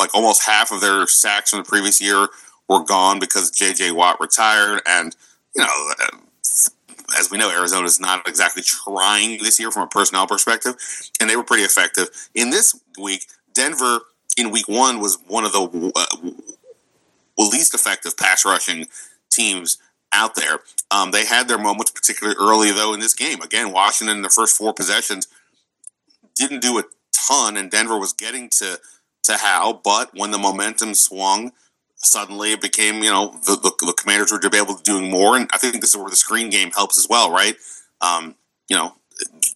[0.00, 2.26] like, almost half of their sacks from the previous year
[2.72, 3.92] were gone because J.J.
[3.92, 4.82] Watt retired.
[4.86, 5.14] And,
[5.54, 5.92] you know,
[7.18, 10.74] as we know, Arizona is not exactly trying this year from a personnel perspective,
[11.20, 12.08] and they were pretty effective.
[12.34, 14.00] In this week, Denver
[14.38, 16.30] in week one was one of the uh,
[17.38, 18.86] least effective pass rushing
[19.30, 19.78] teams
[20.12, 20.60] out there.
[20.90, 23.40] Um, they had their moments, particularly early, though, in this game.
[23.40, 25.28] Again, Washington in the first four possessions
[26.34, 28.78] didn't do a ton, and Denver was getting to
[29.24, 31.52] to Howell, but when the momentum swung,
[32.02, 35.36] suddenly it became, you know, the, the, the, commanders were able to doing more.
[35.36, 37.54] And I think this is where the screen game helps as well, right?
[38.00, 38.34] Um,
[38.68, 38.94] you know,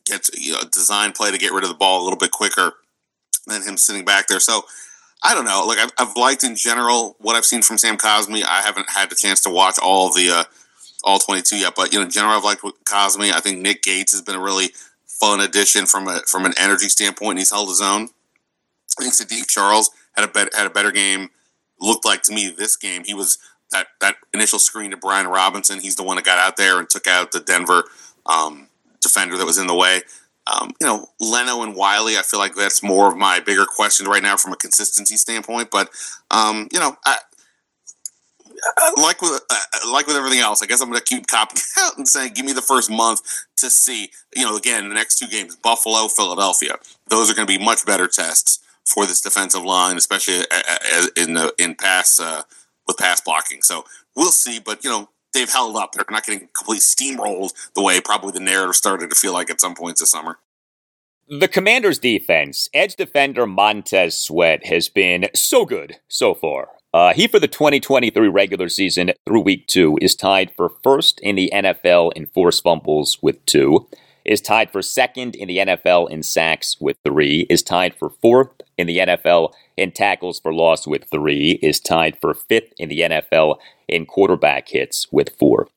[0.05, 2.75] get you know, design play to get rid of the ball a little bit quicker
[3.47, 4.41] than him sitting back there.
[4.41, 4.63] So
[5.23, 5.65] I don't know.
[5.67, 8.45] Like I've, I've liked in general what I've seen from Sam Cosmi.
[8.45, 10.45] I haven't had the chance to watch all the uh,
[11.05, 13.33] all 22 yet, but you know, in general, I've liked Cosmi.
[13.33, 14.71] I think Nick Gates has been a really
[15.07, 17.31] fun addition from a from an energy standpoint.
[17.31, 18.09] And he's held his own.
[18.99, 21.31] I think Saahdiq Charles had a better had a better game
[21.81, 23.05] looked like to me this game.
[23.05, 23.39] He was
[23.73, 25.81] that that initial screen to Brian Robinson.
[25.81, 27.85] He's the one that got out there and took out the Denver
[28.27, 28.69] um,
[29.01, 30.03] defender that was in the way.
[30.47, 34.07] Um, you know, Leno and Wylie, I feel like that's more of my bigger question
[34.07, 35.71] right now from a consistency standpoint.
[35.73, 35.91] But
[36.31, 37.19] um, you know, I,
[38.97, 39.41] like with
[39.91, 42.47] like with everything else, I guess I'm going to keep copping out and saying, give
[42.47, 43.21] me the first month
[43.57, 44.11] to see.
[44.35, 46.77] You know, again, the next two games, Buffalo, Philadelphia.
[47.09, 50.45] Those are going to be much better tests for this defensive line, especially
[51.17, 52.43] in the in pass uh,
[52.87, 53.63] with pass blocking.
[53.63, 54.59] So we'll see.
[54.59, 55.93] But you know, they've held up.
[55.93, 59.61] They're not getting completely steamrolled the way probably the narrative started to feel like at
[59.61, 60.39] some points this summer.
[61.29, 66.69] The Commanders' defense, edge defender Montez Sweat has been so good so far.
[66.95, 71.35] Uh, he, for the 2023 regular season through week two, is tied for first in
[71.35, 73.89] the NFL in forced fumbles with two
[74.27, 78.51] is tied for second in the NFL in sacks with three, is tied for fourth
[78.77, 83.01] in the NFL in tackles for loss with three, is tied for fifth in the
[83.01, 83.57] NFL
[83.89, 85.69] in quarterback hits with four.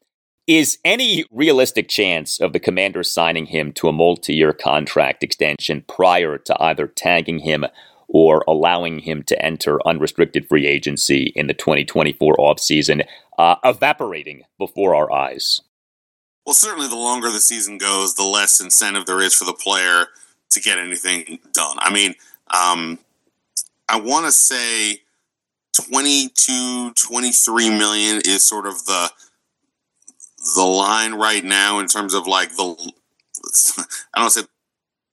[0.48, 5.86] Is any realistic chance of the Commanders signing him to a multi year contract extension
[5.88, 7.66] prior to either tagging him
[8.08, 13.06] or allowing him to enter unrestricted free agency in the 2024 offseason
[13.38, 15.62] uh, evaporating before our eyes?
[16.50, 20.08] Well, certainly the longer the season goes, the less incentive there is for the player
[20.50, 21.78] to get anything done.
[21.78, 22.16] I mean,
[22.50, 22.98] um,
[23.88, 25.04] I want to say
[25.74, 29.12] 22, 23 million is sort of the
[30.56, 32.94] the line right now in terms of like the
[34.16, 34.42] I don't say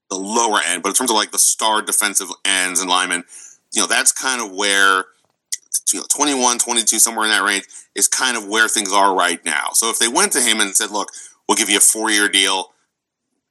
[0.09, 3.23] the lower end, but in terms of like the star defensive ends and linemen,
[3.75, 5.05] you know, that's kind of where
[5.93, 9.43] you know, 21, 22, somewhere in that range is kind of where things are right
[9.45, 9.69] now.
[9.73, 11.11] So if they went to him and said, look,
[11.47, 12.73] we'll give you a four year deal,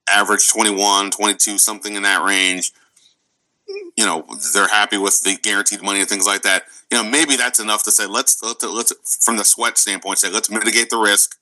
[0.09, 2.73] average 21, 22, something in that range,
[3.97, 4.25] you know,
[4.55, 6.65] they're happy with the guaranteed money and things like that.
[6.91, 10.31] You know, maybe that's enough to say, let's, let's, let's from the sweat standpoint, say,
[10.31, 11.37] let's mitigate the risk.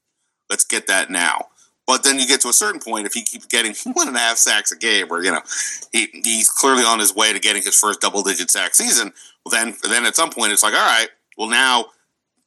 [0.48, 1.48] Let's get that now.
[1.87, 4.20] But then you get to a certain point if he keeps getting one and a
[4.20, 5.42] half sacks a game, or you know,
[5.92, 9.12] he, he's clearly on his way to getting his first double digit sack season.
[9.50, 11.87] Then then at some point it's like, all right, well now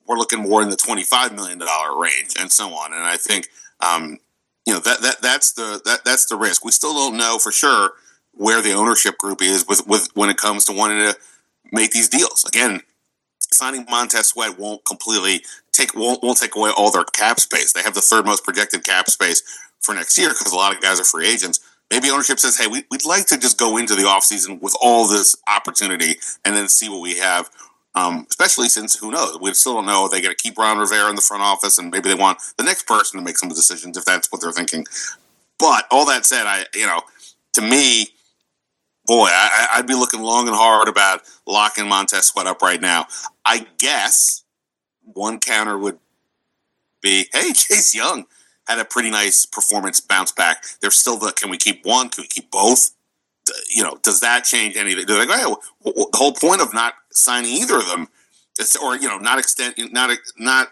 [0.08, 2.94] we're looking more in the twenty five million dollar range, and so on.
[2.94, 3.50] And I think
[3.82, 4.18] um,
[4.66, 6.66] you know that that that's the that that's the risk.
[6.66, 7.92] We still don't know for sure
[8.34, 11.16] where the ownership group is with with when it comes to wanting to
[11.72, 12.46] make these deals.
[12.46, 12.82] Again,
[13.40, 17.74] signing Montez Sweat won't completely take won't won't take away all their cap space.
[17.74, 19.42] They have the third most projected cap space
[19.80, 21.60] for next year because a lot of guys are free agents.
[21.92, 25.08] Maybe ownership says, "Hey, we, would like to just go into the offseason with all
[25.08, 27.50] this opportunity and then see what we have."
[27.96, 30.08] Um, especially since who knows, we still don't know.
[30.08, 32.64] They got to keep Ron Rivera in the front office, and maybe they want the
[32.64, 34.86] next person to make some decisions if that's what they're thinking.
[35.58, 37.02] But all that said, I you know,
[37.54, 38.10] to me,
[39.06, 43.08] boy, I, I'd be looking long and hard about locking Montez Sweat up right now.
[43.46, 44.44] I guess
[45.02, 45.98] one counter would
[47.02, 48.26] be, hey, Chase Young
[48.68, 50.64] had a pretty nice performance bounce back.
[50.82, 52.10] There's still the can we keep one?
[52.10, 52.92] Can we keep both?
[53.74, 55.06] You know, does that change anything?
[55.06, 58.10] They're like, oh, the whole point of not signing either of them,
[58.60, 60.70] is, or you know, not extend, not not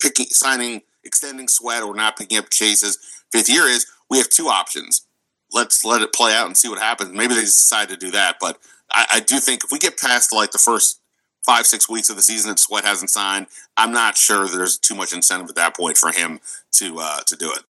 [0.00, 2.98] picking, signing, extending Sweat or not picking up Chase's
[3.32, 5.06] fifth year is we have two options.
[5.52, 7.12] Let's let it play out and see what happens.
[7.12, 8.58] Maybe they decide to do that, but
[8.92, 11.00] I, I do think if we get past like the first
[11.48, 13.46] five six weeks of the season and Sweat hasn't signed,
[13.78, 16.40] I'm not sure there's too much incentive at that point for him
[16.72, 17.64] to uh, to do it.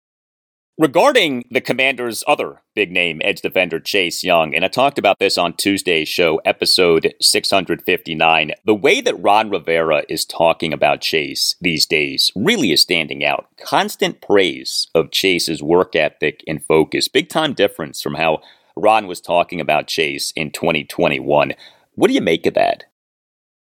[0.80, 5.38] Regarding the commander's other big name edge defender, Chase Young, and I talked about this
[5.38, 8.52] on Tuesday's show, episode 659.
[8.66, 13.48] The way that Ron Rivera is talking about Chase these days really is standing out.
[13.60, 17.08] Constant praise of Chase's work ethic and focus.
[17.08, 18.42] Big time difference from how
[18.76, 21.54] Ron was talking about Chase in 2021.
[21.96, 22.84] What do you make of that?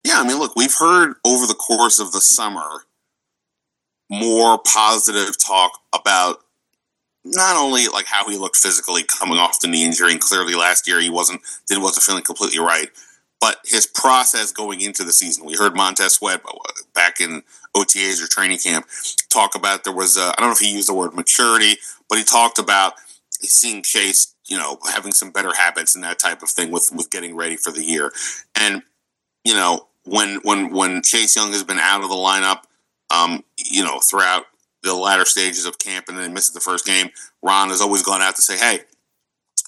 [0.06, 2.86] Yeah, I mean, look, we've heard over the course of the summer
[4.10, 6.40] more positive talk about
[7.26, 10.88] not only like how he looked physically coming off the knee injury, and clearly last
[10.88, 12.90] year he wasn't did wasn't feeling completely right,
[13.40, 15.46] but his process going into the season.
[15.46, 16.54] We heard Montez Sweat uh,
[16.94, 17.44] back in
[17.76, 18.86] OTAs or training camp
[19.30, 21.78] talk about there was I don't know if he used the word maturity,
[22.10, 22.94] but he talked about
[23.32, 27.10] seeing Chase, you know, having some better habits and that type of thing with with
[27.10, 28.12] getting ready for the year,
[28.60, 28.84] and
[29.46, 32.64] you know when when when Chase Young has been out of the lineup,
[33.14, 34.46] um, you know, throughout
[34.82, 37.10] the latter stages of camp and then misses the first game,
[37.42, 38.82] Ron has always gone out to say, hey,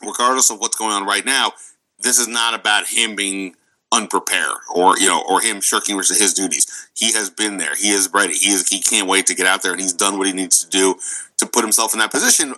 [0.06, 1.54] regardless of what's going on right now,
[2.00, 3.56] this is not about him being
[3.92, 6.90] unprepared or you know or him shirking his duties.
[6.96, 7.76] He has been there.
[7.76, 8.34] He is ready.
[8.34, 10.64] He is he can't wait to get out there and he's done what he needs
[10.64, 10.96] to do
[11.38, 12.56] to put himself in that position.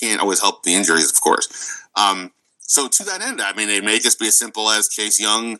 [0.00, 1.82] Can't always help the injuries, of course.
[1.94, 5.18] Um, so to that end, I mean, it may just be as simple as Chase
[5.18, 5.58] Young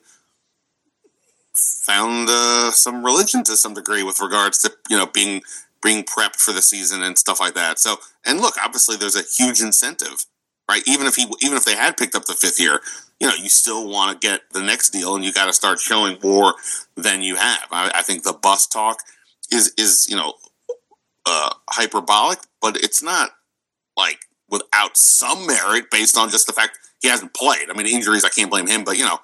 [1.57, 5.43] found uh, some religion to some degree with regards to you know being
[5.83, 7.79] being prepped for the season and stuff like that.
[7.79, 10.27] So, and look, obviously, there's a huge incentive,
[10.69, 10.83] right?
[10.87, 12.81] Even if he, even if they had picked up the fifth year,
[13.21, 15.79] you know, you still want to get the next deal, and you got to start
[15.79, 16.55] showing more
[16.97, 17.67] than you have.
[17.71, 19.01] I, I, think the bus talk
[19.53, 20.35] is is you know
[21.25, 23.31] uh, hyperbolic, but it's not
[23.97, 27.71] like without some merit based on just the fact he hasn't played.
[27.71, 29.19] I mean, injuries, I can't blame him, but you know,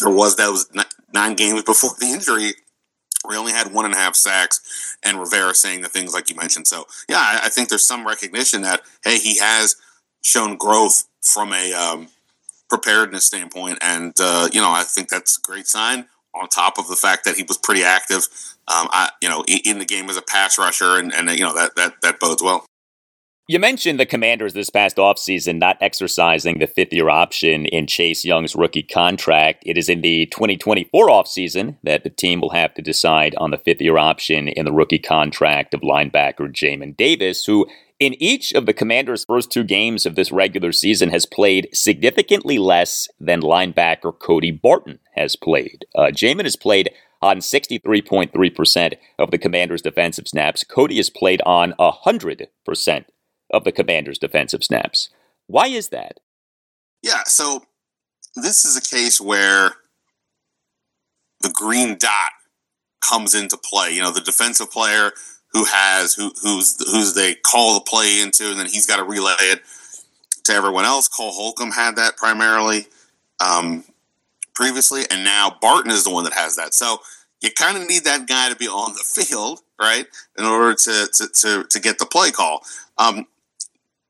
[0.00, 0.68] there was those
[1.12, 2.52] nine games before the injury
[3.28, 6.36] we only had one and a half sacks, and Rivera saying the things like you
[6.36, 6.66] mentioned.
[6.66, 9.76] So, yeah, I, I think there's some recognition that hey, he has
[10.22, 12.08] shown growth from a um,
[12.68, 16.06] preparedness standpoint, and uh, you know, I think that's a great sign.
[16.34, 18.28] On top of the fact that he was pretty active,
[18.68, 21.54] um, I, you know, in the game as a pass rusher, and, and you know
[21.54, 22.66] that that that bodes well.
[23.48, 28.24] You mentioned the Commanders this past offseason not exercising the fifth year option in Chase
[28.24, 29.62] Young's rookie contract.
[29.64, 33.58] It is in the 2024 offseason that the team will have to decide on the
[33.58, 37.68] fifth year option in the rookie contract of linebacker Jamin Davis, who
[38.00, 42.58] in each of the Commanders' first two games of this regular season has played significantly
[42.58, 45.86] less than linebacker Cody Barton has played.
[45.94, 46.90] Uh, Jamin has played
[47.22, 50.64] on 63.3% of the Commanders' defensive snaps.
[50.64, 53.04] Cody has played on 100%
[53.50, 55.08] of the commander's defensive snaps.
[55.46, 56.20] Why is that?
[57.02, 57.64] Yeah, so
[58.34, 59.76] this is a case where
[61.40, 62.32] the green dot
[63.00, 63.92] comes into play.
[63.92, 65.12] You know, the defensive player
[65.52, 69.04] who has who who's who's they call the play into, and then he's got to
[69.04, 69.62] relay it
[70.44, 71.08] to everyone else.
[71.08, 72.86] Cole Holcomb had that primarily
[73.40, 73.84] um,
[74.54, 76.74] previously, and now Barton is the one that has that.
[76.74, 76.98] So
[77.40, 80.06] you kind of need that guy to be on the field, right,
[80.38, 82.62] in order to to to, to get the play call.
[82.98, 83.26] Um,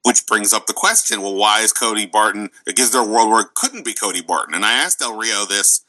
[0.07, 2.51] which brings up the question: Well, why is Cody Barton?
[2.65, 4.55] Is there a world where it couldn't be Cody Barton?
[4.55, 5.85] And I asked Del Rio this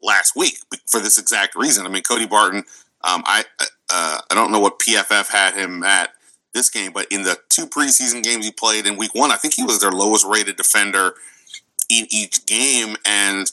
[0.00, 1.84] last week for this exact reason.
[1.84, 2.58] I mean, Cody Barton.
[3.02, 3.44] Um, I
[3.90, 6.10] uh, I don't know what PFF had him at
[6.54, 9.54] this game, but in the two preseason games he played in Week One, I think
[9.54, 11.14] he was their lowest rated defender
[11.90, 13.50] in each game, and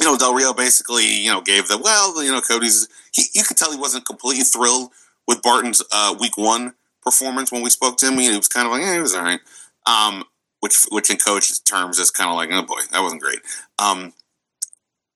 [0.00, 2.88] you know, Del Rio basically, you know, gave the well, you know, Cody's.
[3.12, 4.90] He, you could tell he wasn't completely thrilled
[5.28, 6.72] with Barton's uh, Week One
[7.02, 8.18] performance when we spoke to him.
[8.18, 9.40] He was kind of like, eh, he was all right.
[9.86, 10.24] Um,
[10.60, 13.40] which, which in coach terms is kind of like, oh boy, that wasn't great.
[13.78, 14.12] Um,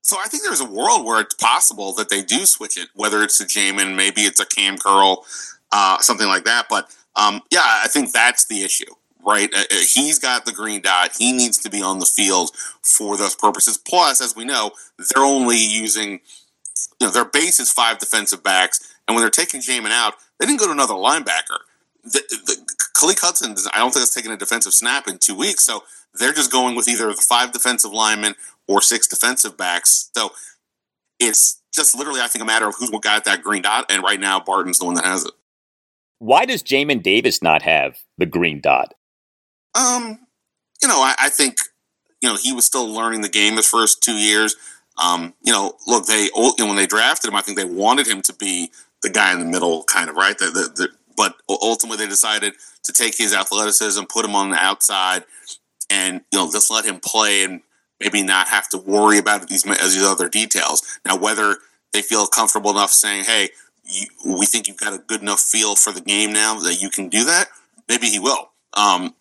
[0.05, 3.23] so I think there's a world where it's possible that they do switch it, whether
[3.23, 5.25] it's a Jamin, maybe it's a Cam Curl,
[5.71, 6.67] uh, something like that.
[6.69, 8.91] But um, yeah, I think that's the issue,
[9.25, 9.51] right?
[9.51, 11.15] Uh, uh, he's got the green dot.
[11.17, 12.51] He needs to be on the field
[12.83, 13.79] for those purposes.
[13.79, 16.19] Plus, as we know, they're only using,
[16.99, 20.45] you know, their base is five defensive backs, and when they're taking Jamin out, they
[20.45, 21.57] didn't go to another linebacker
[22.05, 25.65] the, the Khaleke Hudson, I don't think has taken a defensive snap in two weeks.
[25.65, 25.83] So
[26.13, 28.35] they're just going with either the five defensive linemen
[28.67, 30.09] or six defensive backs.
[30.15, 30.31] So
[31.19, 33.91] it's just literally, I think, a matter of who's got that green dot.
[33.91, 35.31] And right now, Barton's the one that has it.
[36.19, 38.93] Why does Jamin Davis not have the green dot?
[39.75, 40.19] Um,
[40.81, 41.57] you know, I, I think
[42.21, 44.55] you know he was still learning the game his first two years.
[45.03, 48.07] Um, you know, look, they you know, when they drafted him, I think they wanted
[48.07, 50.37] him to be the guy in the middle, kind of right.
[50.37, 52.53] The, the, the, but ultimately, they decided
[52.83, 55.23] to take his athleticism, put him on the outside,
[55.89, 57.61] and you know, just let him play and
[57.99, 60.81] maybe not have to worry about these these other details.
[61.05, 61.57] Now, whether
[61.93, 63.49] they feel comfortable enough saying, "Hey,
[63.83, 66.89] you, we think you've got a good enough feel for the game now that you
[66.89, 67.49] can do that,"
[67.87, 68.49] maybe he will.
[68.73, 69.15] Um,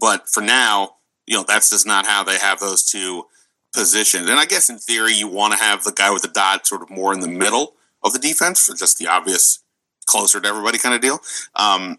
[0.00, 3.26] but for now, you know, that's just not how they have those two
[3.72, 4.28] positioned.
[4.28, 6.82] And I guess in theory, you want to have the guy with the dot sort
[6.82, 9.60] of more in the middle of the defense for just the obvious
[10.06, 11.18] closer to everybody kind of deal.
[11.54, 11.98] Um,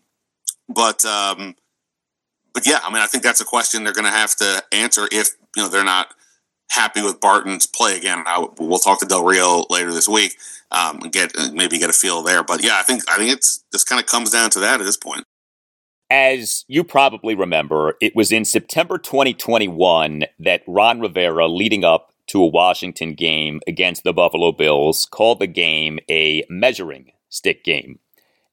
[0.68, 1.56] but um,
[2.54, 5.08] but yeah, I mean, I think that's a question they're going to have to answer
[5.12, 6.14] if you know they're not
[6.70, 8.24] happy with Barton's play again.
[8.26, 10.38] I, we'll talk to Del Rio later this week
[10.72, 12.44] um, and get maybe get a feel there.
[12.44, 14.84] But yeah, I think I think it's just kind of comes down to that at
[14.84, 15.24] this point.
[16.10, 22.42] As you probably remember, it was in September 2021 that Ron Rivera, leading up to
[22.42, 28.00] a Washington game against the Buffalo Bills, called the game a measuring stick game.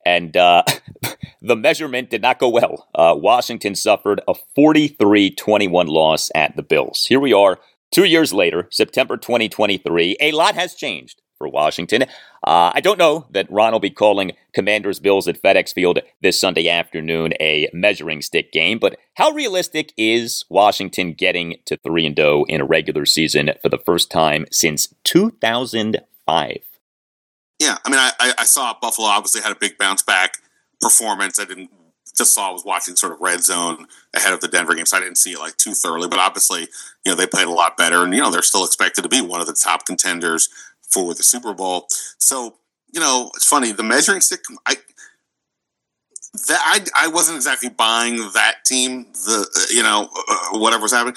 [0.07, 0.62] And uh,
[1.43, 2.89] the measurement did not go well.
[2.95, 7.07] Uh, Washington suffered a 43 21 loss at the Bills.
[7.09, 7.59] Here we are,
[7.91, 10.16] two years later, September 2023.
[10.20, 12.03] A lot has changed for Washington.
[12.47, 16.39] Uh, I don't know that Ron will be calling Commanders Bills at FedEx Field this
[16.39, 22.16] Sunday afternoon a measuring stick game, but how realistic is Washington getting to 3 and
[22.16, 26.74] 0 in a regular season for the first time since 2005?
[27.65, 30.37] Yeah, I mean, I, I saw Buffalo obviously had a big bounce back
[30.83, 31.41] performance.
[31.41, 31.71] I didn't
[32.15, 34.99] just saw I was watching sort of red zone ahead of the Denver game, so
[34.99, 36.07] I didn't see it like too thoroughly.
[36.07, 36.69] But obviously,
[37.07, 39.23] you know, they played a lot better, and you know, they're still expected to be
[39.23, 40.51] one of the top contenders
[40.83, 41.87] for the Super Bowl.
[42.19, 42.57] So,
[42.93, 43.73] you know, it's funny.
[43.73, 44.77] The measuring stick, I
[46.49, 46.61] that
[46.97, 49.07] I I wasn't exactly buying that team.
[49.12, 51.17] The you know uh, whatever was happening.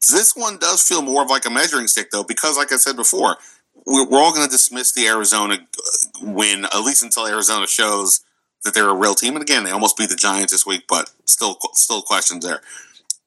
[0.00, 2.96] This one does feel more of like a measuring stick though, because like I said
[2.96, 3.38] before,
[3.86, 8.24] we're, all going to dismiss the Arizona uh, win at least until Arizona shows
[8.64, 9.34] that they're a real team.
[9.34, 12.60] And again, they almost beat the Giants this week, but still still questions there.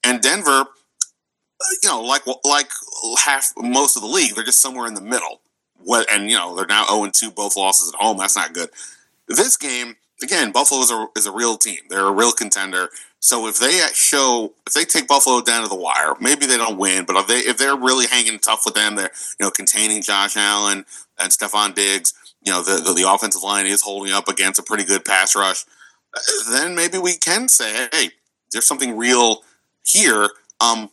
[0.03, 0.67] And Denver
[1.83, 2.69] you know, like like
[3.17, 5.41] half most of the league, they're just somewhere in the middle.
[5.77, 8.17] What and you know they're now zero oh two, both losses at home.
[8.17, 8.69] That's not good.
[9.27, 11.79] This game again, Buffalo is a is a real team.
[11.89, 12.89] They're a real contender.
[13.25, 16.77] So if they show if they take Buffalo down to the wire, maybe they don't
[16.77, 19.09] win, but if they if they're really hanging tough with them, they're
[19.39, 20.85] you know containing Josh Allen
[21.17, 22.13] and Stefon Diggs.
[22.43, 25.35] You know the, the, the offensive line is holding up against a pretty good pass
[25.35, 25.65] rush.
[26.51, 28.11] Then maybe we can say, hey,
[28.51, 29.41] there's something real
[29.83, 30.29] here.
[30.61, 30.91] Um,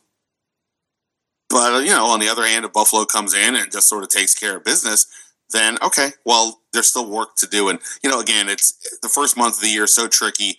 [1.51, 4.05] but uh, you know, on the other hand, if Buffalo comes in and just sort
[4.05, 5.07] of takes care of business,
[5.51, 7.68] then okay, well, there's still work to do.
[7.68, 8.72] And you know, again, it's
[9.03, 10.57] the first month of the year so tricky,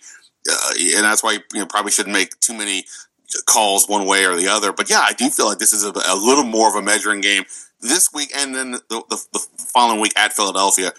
[0.50, 2.84] uh, and that's why you know, probably shouldn't make too many
[3.46, 4.72] calls one way or the other.
[4.72, 7.20] But yeah, I do feel like this is a, a little more of a measuring
[7.20, 7.44] game
[7.80, 10.92] this week, and then the, the, the following week at Philadelphia,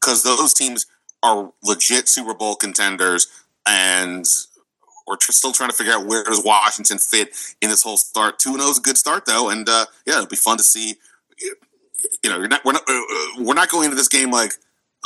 [0.00, 0.86] because those teams
[1.22, 3.26] are legit Super Bowl contenders,
[3.66, 4.24] and
[5.06, 8.38] we're tr- still trying to figure out where does Washington fit in this whole start.
[8.38, 10.64] Two and zero is a good start though, and uh, yeah, it'll be fun to
[10.64, 10.96] see.
[12.22, 13.02] You know, not we're not uh,
[13.38, 14.52] we're not going into this game like,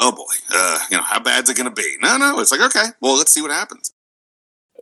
[0.00, 1.96] oh boy, uh, you know, how bad's it going to be?
[2.00, 3.92] No, no, it's like okay, well, let's see what happens.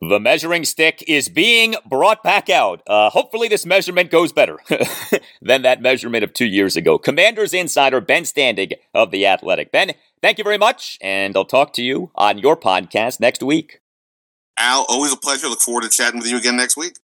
[0.01, 2.83] The measuring stick is being brought back out.
[2.89, 4.59] Uh, hopefully, this measurement goes better
[5.43, 6.99] than that measurement of two years ago.
[6.99, 9.71] Commanders insider Ben Standig of The Athletic.
[9.71, 13.81] Ben, thank you very much, and I'll talk to you on your podcast next week.
[14.59, 15.47] Al, always a pleasure.
[15.47, 16.99] Look forward to chatting with you again next week.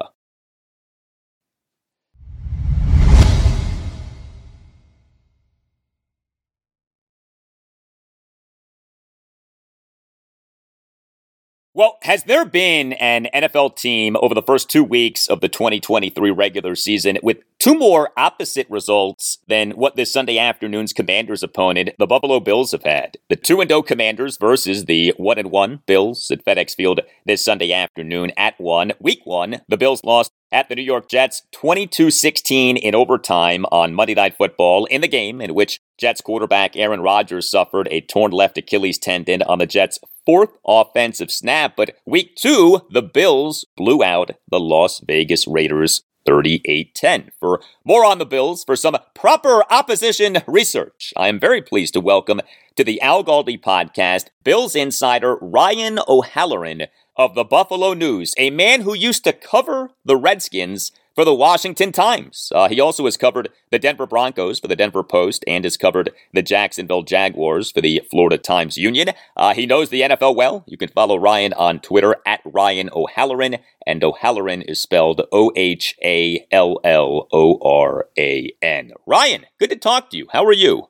[11.74, 16.30] Well, has there been an NFL team over the first two weeks of the 2023
[16.30, 22.06] regular season with two more opposite results than what this Sunday afternoon's Commanders opponent, the
[22.06, 23.16] Buffalo Bills, have had?
[23.30, 27.42] The 2 and 0 Commanders versus the 1 and 1 Bills at FedEx Field this
[27.42, 28.92] Sunday afternoon at 1.
[29.00, 33.94] Week 1, the Bills lost at the New York Jets 22 16 in overtime on
[33.94, 38.30] Monday Night Football in the game in which Jets quarterback Aaron Rodgers suffered a torn
[38.30, 41.74] left Achilles tendon on the Jets' fourth offensive snap.
[41.76, 47.32] But week two, the Bills blew out the Las Vegas Raiders 38 10.
[47.40, 52.00] For more on the Bills, for some proper opposition research, I am very pleased to
[52.00, 52.40] welcome
[52.76, 56.84] to the Al Galdi podcast Bills insider Ryan O'Halloran
[57.16, 61.92] of the Buffalo News, a man who used to cover the Redskins for the Washington
[61.92, 62.50] Times.
[62.54, 66.10] Uh, he also has covered the Denver Broncos for the Denver Post and has covered
[66.32, 69.10] the Jacksonville Jaguars for the Florida Times Union.
[69.36, 70.64] Uh, he knows the NFL well.
[70.66, 75.96] You can follow Ryan on Twitter at Ryan O'Halloran, and O'Halloran is spelled O H
[76.02, 78.92] A L L O R A N.
[79.06, 80.28] Ryan, good to talk to you.
[80.32, 80.88] How are you?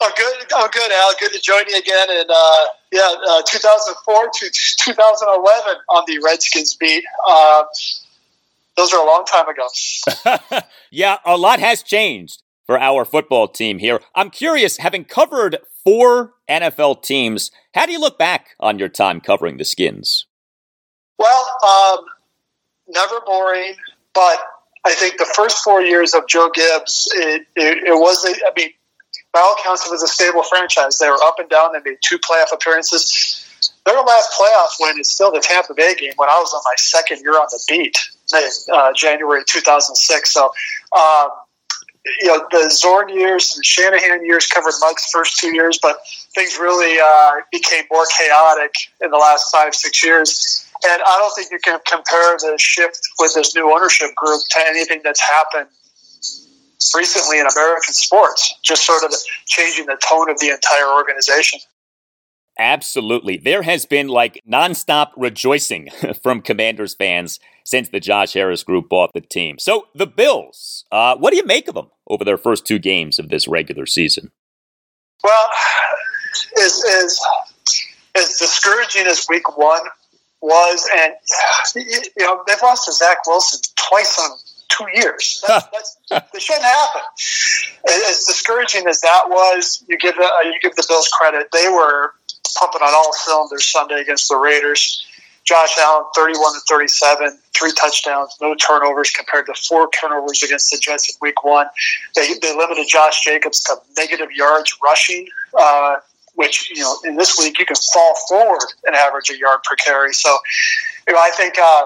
[0.00, 0.46] Oh, good.
[0.52, 1.14] Oh, good, Al.
[1.18, 2.08] Good to join you again.
[2.10, 7.04] And uh, yeah, uh, 2004 to 2011 on the Redskins beat.
[7.26, 7.64] Uh,
[8.76, 10.60] those are a long time ago.
[10.90, 14.00] yeah, a lot has changed for our football team here.
[14.14, 19.20] I'm curious, having covered four NFL teams, how do you look back on your time
[19.20, 20.26] covering the Skins?
[21.18, 22.04] Well, um,
[22.86, 23.74] never boring,
[24.14, 24.38] but
[24.84, 28.52] I think the first four years of Joe Gibbs, it, it, it was, a, I
[28.56, 28.70] mean,
[29.32, 30.98] by all accounts, it was a stable franchise.
[30.98, 31.72] They were up and down.
[31.72, 33.44] They made two playoff appearances.
[33.84, 36.74] Their last playoff win is still the Tampa Bay game when I was on my
[36.76, 37.98] second year on the beat,
[38.32, 40.32] uh, January 2006.
[40.32, 40.50] So,
[40.96, 41.30] um,
[42.20, 45.98] you know, the Zorn years and the Shanahan years covered Mike's first two years, but
[46.34, 48.72] things really uh, became more chaotic
[49.02, 50.64] in the last five, six years.
[50.84, 54.60] And I don't think you can compare the shift with this new ownership group to
[54.68, 55.68] anything that's happened
[56.94, 59.12] recently in American sports, just sort of
[59.46, 61.60] changing the tone of the entire organization.
[62.58, 63.36] Absolutely.
[63.36, 65.90] There has been like nonstop rejoicing
[66.22, 69.58] from Commanders fans since the Josh Harris group bought the team.
[69.58, 73.18] So, the Bills, uh, what do you make of them over their first two games
[73.18, 74.32] of this regular season?
[75.22, 75.48] Well,
[76.60, 77.20] as, as,
[78.16, 79.82] as discouraging as week one
[80.40, 81.12] was, and
[81.76, 85.42] you know, they've lost to Zach Wilson twice on two years.
[85.48, 87.02] That's, that shouldn't happen.
[87.88, 91.48] As discouraging as that was, you give the, uh, you give the Bills credit.
[91.52, 92.12] They were
[92.58, 95.04] pumping on all cylinders Sunday against the Raiders.
[95.44, 100.78] Josh Allen, 31 to 37, three touchdowns, no turnovers compared to four turnovers against the
[100.78, 101.66] Jets in week one.
[102.14, 105.26] They, they limited Josh Jacobs to negative yards rushing,
[105.58, 105.96] uh,
[106.34, 109.74] which, you know, in this league, you can fall forward and average a yard per
[109.76, 110.12] carry.
[110.12, 110.36] So,
[111.06, 111.84] you know, I think uh,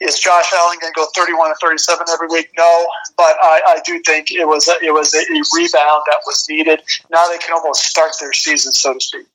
[0.00, 2.50] is Josh Allen going to go 31 to 37 every week?
[2.56, 2.86] No,
[3.16, 6.46] but I, I do think it was a, it was a, a rebound that was
[6.48, 6.82] needed.
[7.10, 9.26] Now they can almost start their season, so to speak.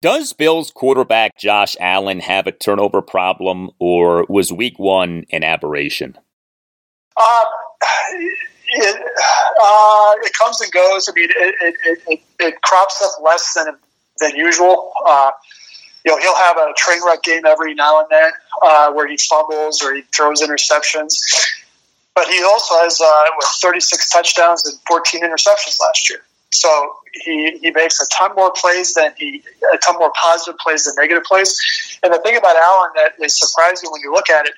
[0.00, 6.18] Does Bills quarterback Josh Allen have a turnover problem, or was Week One an aberration?
[7.16, 7.44] Um,
[8.68, 8.96] it,
[9.62, 11.08] uh, it comes and goes.
[11.08, 11.54] I mean, it,
[11.86, 13.76] it, it, it crops up less than
[14.18, 14.92] than usual.
[15.06, 15.30] Uh,
[16.04, 18.30] you know, he'll have a train wreck game every now and then
[18.62, 21.20] uh, where he fumbles or he throws interceptions.
[22.14, 23.24] But he also has uh,
[23.60, 26.20] 36 touchdowns and 14 interceptions last year.
[26.50, 29.42] So he, he makes a ton more plays than he
[29.72, 31.58] a ton more positive plays than negative plays.
[32.02, 34.54] And the thing about Allen that is surprising when you look at it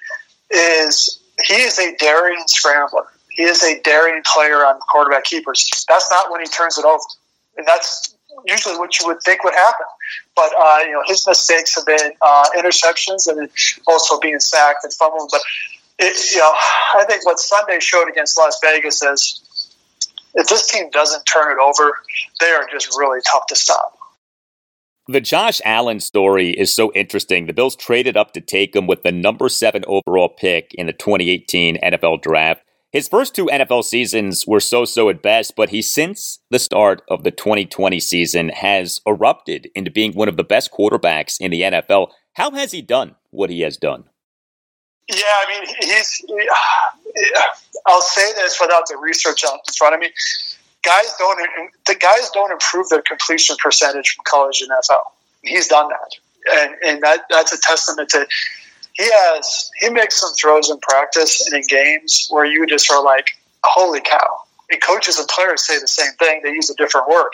[0.54, 3.06] is he is a daring scrambler.
[3.30, 5.84] He is a daring player on quarterback keepers.
[5.88, 7.02] That's not when he turns it over,
[7.56, 9.86] and that's usually what you would think would happen.
[10.34, 13.48] But uh, you know, his mistakes have been uh, interceptions and
[13.86, 15.28] also being sacked and fumbling.
[15.30, 15.42] But
[15.98, 16.52] it, you know,
[16.94, 19.42] I think what Sunday showed against Las Vegas is
[20.34, 21.98] if this team doesn't turn it over,
[22.40, 23.96] they are just really tough to stop.
[25.08, 27.46] The Josh Allen story is so interesting.
[27.46, 30.92] The Bills traded up to take him with the number seven overall pick in the
[30.92, 32.62] 2018 NFL draft.
[32.96, 37.02] His first two NFL seasons were so so at best, but he, since the start
[37.10, 41.60] of the 2020 season, has erupted into being one of the best quarterbacks in the
[41.60, 42.12] NFL.
[42.36, 44.04] How has he done what he has done?
[45.10, 46.24] Yeah, I mean, he's.
[46.26, 46.48] He,
[47.86, 50.08] I'll say this without the research in front of me.
[50.82, 51.38] Guys don't.
[51.86, 55.02] The guys don't improve their completion percentage from college to NFL.
[55.42, 58.26] He's done that, and and that that's a testament to.
[58.96, 59.70] He has.
[59.80, 63.26] He makes some throws in practice and in games where you just are like,
[63.62, 66.40] "Holy cow!" And coaches and players say the same thing.
[66.42, 67.30] They use a different word.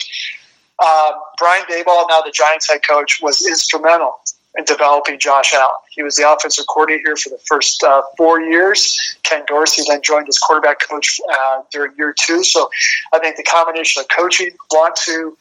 [0.78, 4.20] Uh, Brian Daboll, now the Giants head coach, was instrumental
[4.56, 5.76] in developing Josh Allen.
[5.90, 9.16] He was the offensive coordinator here for the first uh, four years.
[9.22, 12.42] Ken Dorsey then joined as quarterback coach uh, during year two.
[12.44, 12.68] So
[13.12, 15.36] I think the combination of coaching, want to,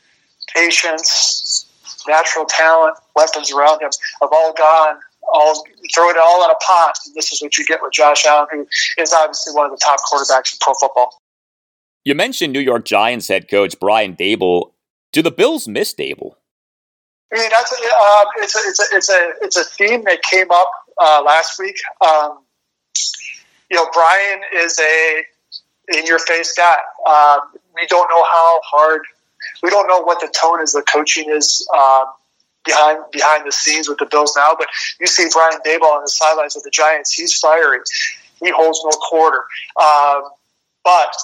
[0.56, 1.66] patience,
[2.08, 3.90] natural talent, weapons around him
[4.22, 5.00] have all gone.
[5.34, 5.64] All
[5.94, 8.48] throw it all in a pot, and this is what you get with Josh Allen,
[8.52, 8.68] who
[8.98, 11.22] is obviously one of the top quarterbacks in pro football.
[12.04, 14.72] You mentioned New York Giants head coach Brian Daboll.
[15.14, 16.36] Do the Bills miss Daboll?
[17.34, 20.52] I mean, that's um, it's a it's a it's a it's a theme that came
[20.52, 20.70] up
[21.02, 21.78] uh, last week.
[22.06, 22.40] Um,
[23.70, 25.24] you know, Brian is a
[25.98, 26.78] in your face guy.
[27.08, 27.40] Um,
[27.76, 29.02] we don't know how hard.
[29.64, 30.74] We don't know what the tone is.
[30.74, 32.06] The coaching is um,
[32.66, 34.56] behind behind the scenes with the Bills now.
[34.58, 34.68] But
[35.00, 37.14] you see Brian Daboll on the sidelines with the Giants.
[37.14, 37.80] He's fiery.
[38.42, 39.44] He holds no quarter.
[39.80, 40.24] Um,
[40.84, 41.16] but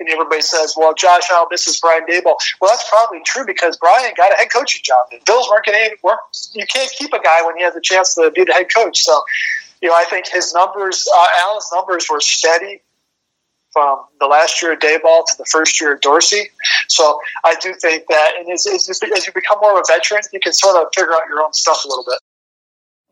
[0.00, 2.36] and everybody says, well, Josh Allen, is Brian Daboll.
[2.60, 5.06] Well, that's probably true because Brian got a head coaching job.
[5.10, 6.18] The Bills weren't going to work.
[6.54, 9.02] You can't keep a guy when he has a chance to be the head coach.
[9.02, 9.22] So,
[9.80, 12.80] you know, I think his numbers, uh, Allen's numbers were steady
[13.72, 16.50] from the last year of Daboll to the first year of Dorsey.
[16.88, 20.52] So I do think that, and as you become more of a veteran, you can
[20.52, 22.18] sort of figure out your own stuff a little bit.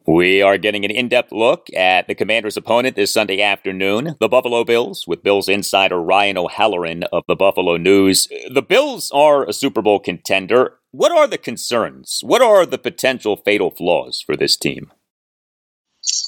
[0.06, 4.28] We are getting an in depth look at the Commanders' opponent this Sunday afternoon, the
[4.28, 8.26] Buffalo Bills, with Bills insider Ryan O'Halloran of the Buffalo News.
[8.52, 10.78] The Bills are a Super Bowl contender.
[10.90, 12.20] What are the concerns?
[12.24, 14.90] What are the potential fatal flaws for this team?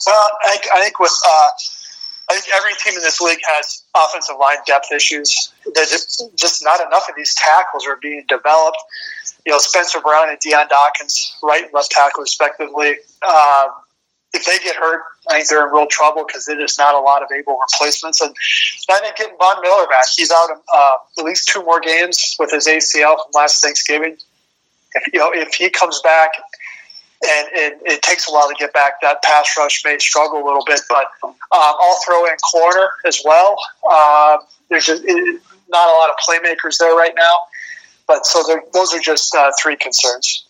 [0.07, 1.49] Well, I, I think with uh,
[2.33, 5.53] I think every team in this league has offensive line depth issues.
[5.74, 8.78] There's just, not enough of these tackles are being developed
[9.45, 12.97] you know, Spencer Brown and Dion Dawkins, right and left tackle, respectively.
[13.26, 13.70] Um,
[14.33, 17.22] if they get hurt, I think they're in real trouble because there's not a lot
[17.22, 18.20] of able replacements.
[18.20, 18.35] And
[18.91, 22.51] I think getting Von Miller back, he's out uh, at least two more games with
[22.51, 24.16] his ACL from last Thanksgiving.
[24.95, 26.30] If, you know, if he comes back
[27.25, 30.45] and, and, it takes a while to get back, that pass rush may struggle a
[30.45, 30.81] little bit.
[30.89, 33.57] But um, I'll throw in corner as well.
[33.89, 37.35] Uh, there's just, it, not a lot of playmakers there right now.
[38.07, 38.43] But so
[38.73, 40.45] those are just uh, three concerns.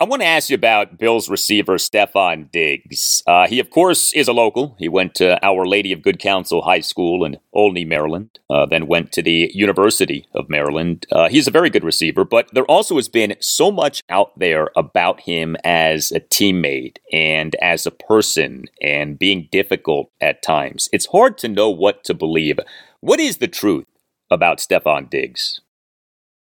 [0.00, 3.20] I want to ask you about Bills receiver Stefon Diggs.
[3.26, 4.76] Uh, he, of course, is a local.
[4.78, 8.86] He went to Our Lady of Good Counsel High School in Olney, Maryland, uh, then
[8.86, 11.04] went to the University of Maryland.
[11.10, 14.70] Uh, he's a very good receiver, but there also has been so much out there
[14.76, 20.88] about him as a teammate and as a person and being difficult at times.
[20.92, 22.60] It's hard to know what to believe.
[23.00, 23.86] What is the truth
[24.30, 25.60] about Stefon Diggs?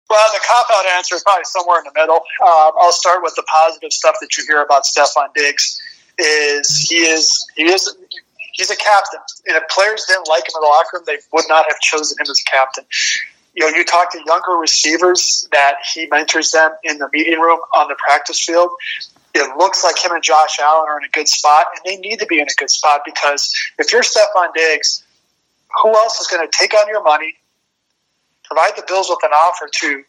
[0.09, 2.15] Well, the cop out answer is probably somewhere in the middle.
[2.15, 5.81] Um, I'll start with the positive stuff that you hear about Stefon Diggs.
[6.17, 7.95] Is he is he is
[8.53, 11.45] he's a captain, and if players didn't like him in the locker room, they would
[11.47, 12.85] not have chosen him as a captain.
[13.53, 17.59] You know, you talk to younger receivers that he mentors them in the meeting room
[17.75, 18.71] on the practice field.
[19.35, 22.19] It looks like him and Josh Allen are in a good spot, and they need
[22.19, 25.03] to be in a good spot because if you're Stefon Diggs,
[25.83, 27.35] who else is going to take on your money,
[28.47, 30.03] provide the Bills with an offer to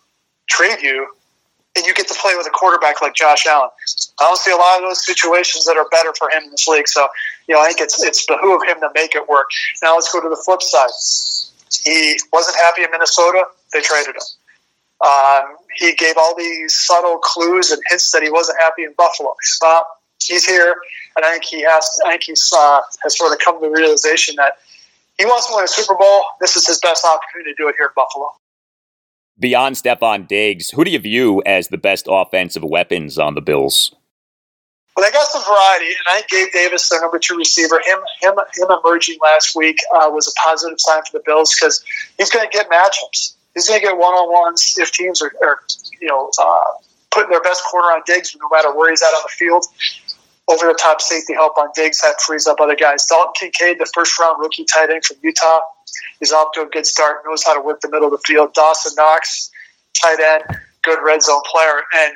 [0.49, 1.07] trade you,
[1.77, 3.71] and you get to play with a quarterback like Josh Allen.
[4.19, 6.67] I don't see a lot of those situations that are better for him in this
[6.67, 6.89] league.
[6.89, 7.07] So,
[7.47, 9.51] you know, I think it's it's behoove him to make it work.
[9.83, 10.91] Now let's go to the flip side.
[11.85, 13.45] He wasn't happy in Minnesota.
[13.73, 14.23] They traded him.
[15.07, 19.35] Um, he gave all these subtle clues and hints that he wasn't happy in Buffalo.
[19.61, 19.87] Well,
[20.21, 20.75] he's here,
[21.17, 21.89] and I think he has.
[22.05, 24.59] I think he's uh, has sort of come to the realization that
[25.19, 26.25] he wants to win a Super Bowl.
[26.41, 28.31] This is his best opportunity to do it here in Buffalo.
[29.39, 33.95] Beyond Stefon Diggs, who do you view as the best offensive weapons on the Bills?
[34.97, 38.01] Well, they got some variety, and I think Gabe Davis, their number two receiver, him
[38.21, 41.85] him him emerging last week uh, was a positive sign for the Bills because
[42.19, 43.35] he's going to get matchups.
[43.55, 45.63] He's going to get one on ones if teams are, are
[46.01, 46.65] you know uh,
[47.13, 49.67] putting their best corner on Diggs, no matter where he's at on the field.
[50.51, 53.05] Over the top safety help on Diggs that frees up other guys.
[53.07, 55.61] Dalton Kincaid, the first round rookie tight end from Utah,
[56.21, 57.23] he's off to a good start.
[57.27, 58.55] Knows how to work the middle of the field.
[58.55, 59.51] Dawson Knox,
[60.01, 62.15] tight end, good red zone player, and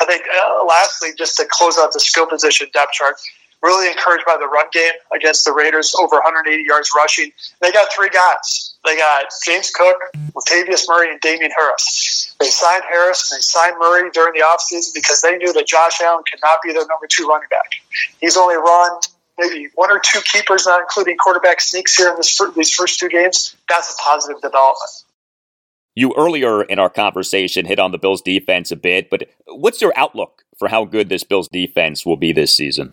[0.00, 3.16] I think, uh, lastly, just to close out the skill position depth chart,
[3.66, 7.32] really encouraged by the run game against the Raiders, over 180 yards rushing.
[7.60, 8.74] They got three guys.
[8.86, 9.96] They got James Cook,
[10.34, 12.34] Latavius Murray, and Damien Harris.
[12.38, 16.00] They signed Harris and they signed Murray during the offseason because they knew that Josh
[16.00, 17.72] Allen could not be their number two running back.
[18.20, 19.00] He's only run
[19.38, 23.08] maybe one or two keepers, not including quarterback sneaks here in this, these first two
[23.08, 23.56] games.
[23.68, 24.90] That's a positive development.
[25.94, 29.94] You earlier in our conversation hit on the Bills defense a bit, but what's your
[29.96, 32.92] outlook for how good this Bills defense will be this season?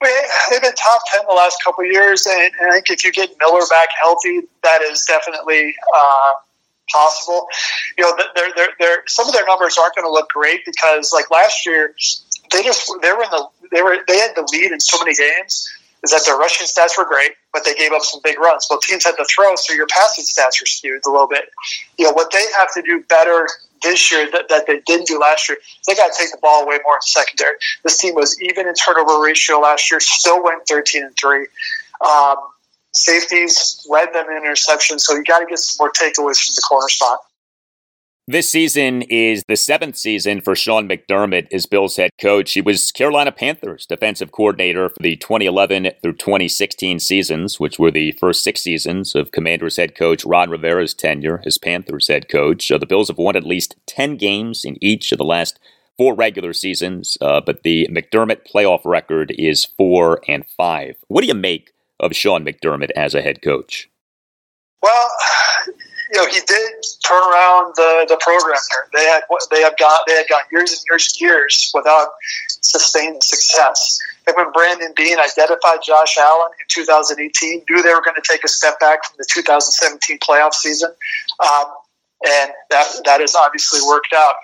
[0.00, 3.60] They've been top 10 the last couple years, and I think if you get Miller
[3.68, 6.32] back healthy, that is definitely uh,
[6.90, 7.46] possible.
[7.98, 11.12] You know, they're, they're, they're, some of their numbers aren't going to look great because,
[11.12, 11.94] like last year,
[12.50, 15.14] they just they were in the they were they had the lead in so many
[15.14, 15.68] games
[16.02, 18.66] is that their rushing stats were great, but they gave up some big runs.
[18.70, 21.50] Well, teams had to throw, so your passing stats are skewed a little bit.
[21.98, 23.46] You know, what they have to do better
[23.82, 26.64] this year that, that they didn't do last year, they got to take the ball
[26.64, 27.56] away more in secondary.
[27.82, 31.46] This team was even in turnover ratio last year, still went 13 and 3.
[32.06, 32.36] Um,
[32.92, 36.62] safeties led them in interceptions, so you got to get some more takeaways from the
[36.68, 37.20] corner spot.
[38.30, 42.52] This season is the seventh season for Sean McDermott as Bills head coach.
[42.52, 48.12] He was Carolina Panthers defensive coordinator for the 2011 through 2016 seasons, which were the
[48.12, 52.70] first six seasons of Commanders head coach Ron Rivera's tenure as Panthers head coach.
[52.70, 55.58] Uh, the Bills have won at least 10 games in each of the last
[55.98, 60.94] four regular seasons, uh, but the McDermott playoff record is four and five.
[61.08, 63.90] What do you make of Sean McDermott as a head coach?
[64.80, 65.10] Well,
[66.12, 66.72] you know, he did
[67.06, 68.86] turn around the, the program there.
[68.92, 72.08] They had they have got they had got years and years and years without
[72.48, 73.98] sustained success.
[74.26, 78.44] And when Brandon Beane identified Josh Allen in 2018, knew they were going to take
[78.44, 80.90] a step back from the 2017 playoff season,
[81.38, 81.64] um,
[82.26, 84.34] and that that has obviously worked out.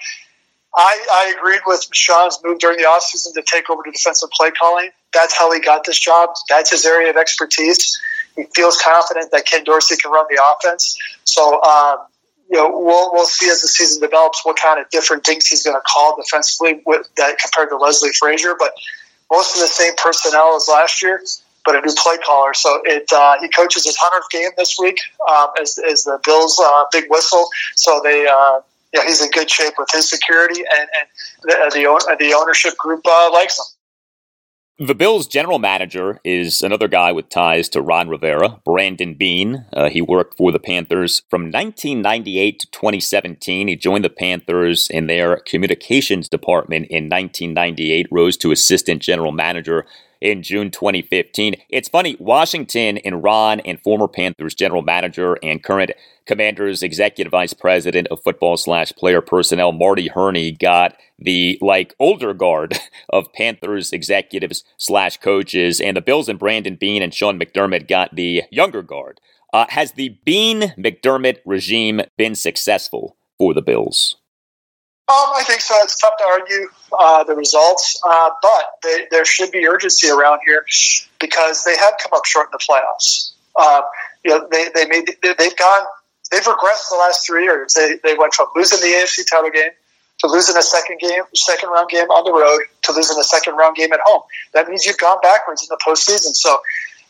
[0.77, 4.51] I, I agreed with Sean's move during the offseason to take over the defensive play
[4.51, 4.91] calling.
[5.15, 6.31] That's how he got this job.
[6.51, 7.99] That's his area of expertise.
[8.37, 10.99] He feels confident that Ken Dorsey can run the offense.
[11.25, 11.99] So, um,
[12.51, 15.63] you know, we'll, we'll see as the season develops what kind of different things he's
[15.63, 18.55] going to call defensively with that compared to Leslie Frazier.
[18.59, 18.73] But
[19.31, 21.21] most of the same personnel as last year,
[21.65, 22.55] but a new play caller.
[22.55, 26.61] So it uh, he coaches his hundredth game this week um, as, as the Bills'
[26.63, 27.49] uh, big whistle.
[27.75, 28.27] So they.
[28.27, 28.61] Uh,
[28.95, 31.09] yeah, he's in good shape with his security, and, and
[31.43, 33.76] the, the, the ownership group uh, likes him.
[34.79, 39.65] The Bills' general manager is another guy with ties to Ron Rivera, Brandon Beane.
[39.73, 43.69] Uh, he worked for the Panthers from 1998 to 2017.
[43.69, 49.87] He joined the Panthers in their communications department in 1998, rose to assistant general manager
[50.21, 51.55] in June 2015.
[51.69, 55.93] It's funny, Washington and Ron and former Panthers general manager and current
[56.27, 62.35] Commanders executive vice president of football slash player personnel Marty Hurney, got the like older
[62.35, 62.79] guard
[63.11, 68.15] of Panthers executives slash coaches, and the Bills and Brandon Beane and Sean McDermott got
[68.17, 69.21] the younger guard.
[69.53, 74.17] Uh, has the Beane McDermott regime been successful for the Bills?
[75.09, 75.75] Um, I think so.
[75.83, 80.41] It's tough to argue uh, the results, uh, but they, there should be urgency around
[80.45, 80.65] here
[81.21, 83.31] because they have come up short in the playoffs.
[83.55, 83.83] Uh,
[84.25, 85.87] you know, they they made they've gone
[86.33, 87.75] they've regressed the last three years.
[87.75, 89.71] They they went from losing the AFC title game
[90.19, 93.55] to losing a second game, second round game on the road to losing a second
[93.55, 94.23] round game at home.
[94.55, 96.35] That means you've gone backwards in the postseason.
[96.35, 96.59] So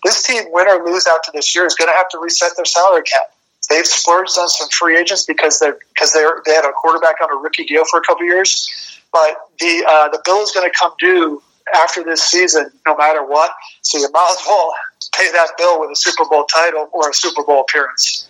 [0.05, 2.65] this team, win or lose after this year, is going to have to reset their
[2.65, 3.33] salary cap.
[3.69, 7.31] They've splurged on some free agents because they're because they they had a quarterback on
[7.31, 10.79] a rookie deal for a couple years, but the uh, the bill is going to
[10.79, 11.43] come due
[11.75, 13.51] after this season, no matter what.
[13.83, 14.73] So you might as well
[15.17, 18.29] pay that bill with a Super Bowl title or a Super Bowl appearance.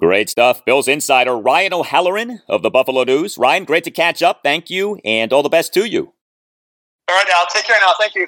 [0.00, 0.64] Great stuff.
[0.64, 3.38] Bills insider Ryan O'Halloran of the Buffalo News.
[3.38, 4.40] Ryan, great to catch up.
[4.42, 6.12] Thank you, and all the best to you.
[7.08, 7.44] All right, now.
[7.52, 7.92] Take care now.
[7.98, 8.26] Thank you.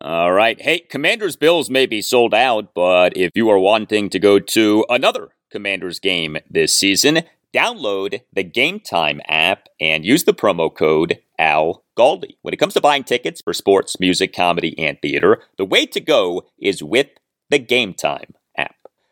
[0.00, 0.60] All right.
[0.60, 4.84] Hey, Commanders Bills may be sold out, but if you are wanting to go to
[4.88, 7.22] another Commanders game this season,
[7.54, 12.36] download the Game Time app and use the promo code Al Galdi.
[12.42, 16.00] When it comes to buying tickets for sports, music, comedy, and theater, the way to
[16.00, 17.08] go is with
[17.50, 18.34] the Game Time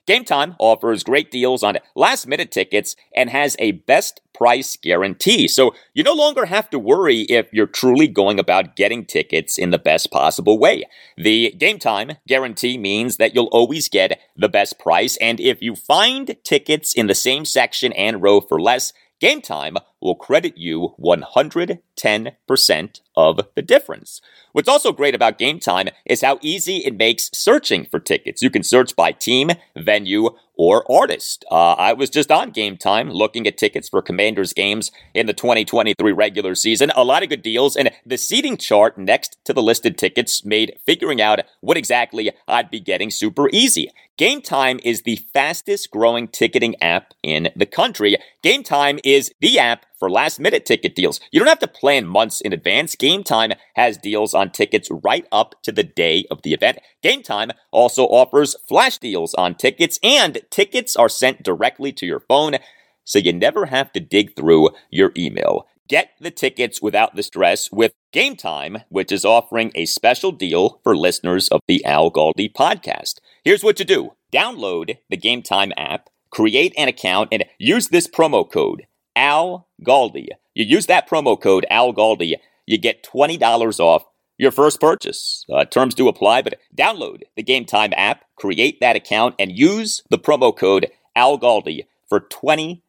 [0.06, 5.46] Game Time offers great deals on last minute tickets and has a best price guarantee.
[5.46, 9.70] So you no longer have to worry if you're truly going about getting tickets in
[9.70, 10.84] the best possible way.
[11.16, 15.16] The Game Time guarantee means that you'll always get the best price.
[15.18, 19.76] And if you find tickets in the same section and row for less, Game Time
[20.02, 24.20] will credit you 110% of the difference.
[24.52, 28.42] What's also great about Game Time is how easy it makes searching for tickets.
[28.42, 31.44] You can search by team, venue, or artist.
[31.50, 35.32] Uh, I was just on Game Time looking at tickets for Commanders games in the
[35.32, 36.92] 2023 regular season.
[36.94, 40.78] A lot of good deals, and the seating chart next to the listed tickets made
[40.84, 43.90] figuring out what exactly I'd be getting super easy.
[44.18, 48.18] Game Time is the fastest growing ticketing app in the country.
[48.42, 51.20] Game Time is the app for last minute ticket deals.
[51.30, 52.96] You don't have to plan months in advance.
[52.96, 56.80] Game Time has deals on tickets right up to the day of the event.
[57.04, 62.18] Game Time also offers flash deals on tickets, and tickets are sent directly to your
[62.18, 62.56] phone,
[63.04, 65.68] so you never have to dig through your email.
[65.88, 70.80] Get the tickets without the stress with Game Time, which is offering a special deal
[70.82, 73.20] for listeners of the Al Galdi podcast.
[73.44, 78.08] Here's what to do download the Game Time app, create an account, and use this
[78.08, 78.82] promo code
[79.16, 80.28] Al Galdi.
[80.54, 82.34] You use that promo code Al Galdi,
[82.66, 84.04] you get $20 off
[84.38, 85.44] your first purchase.
[85.52, 90.02] Uh, terms do apply, but download the Game Time app, create that account, and use
[90.10, 92.80] the promo code Al Galdi for $20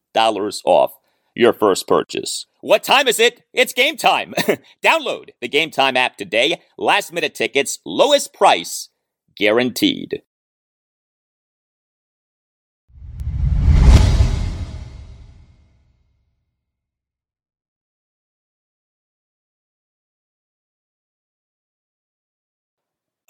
[0.66, 0.94] off
[1.36, 2.46] your first purchase.
[2.62, 3.44] What time is it?
[3.54, 4.34] It's game time.
[4.84, 6.62] Download the Game Time app today.
[6.78, 8.90] Last minute tickets, lowest price
[9.36, 10.22] guaranteed.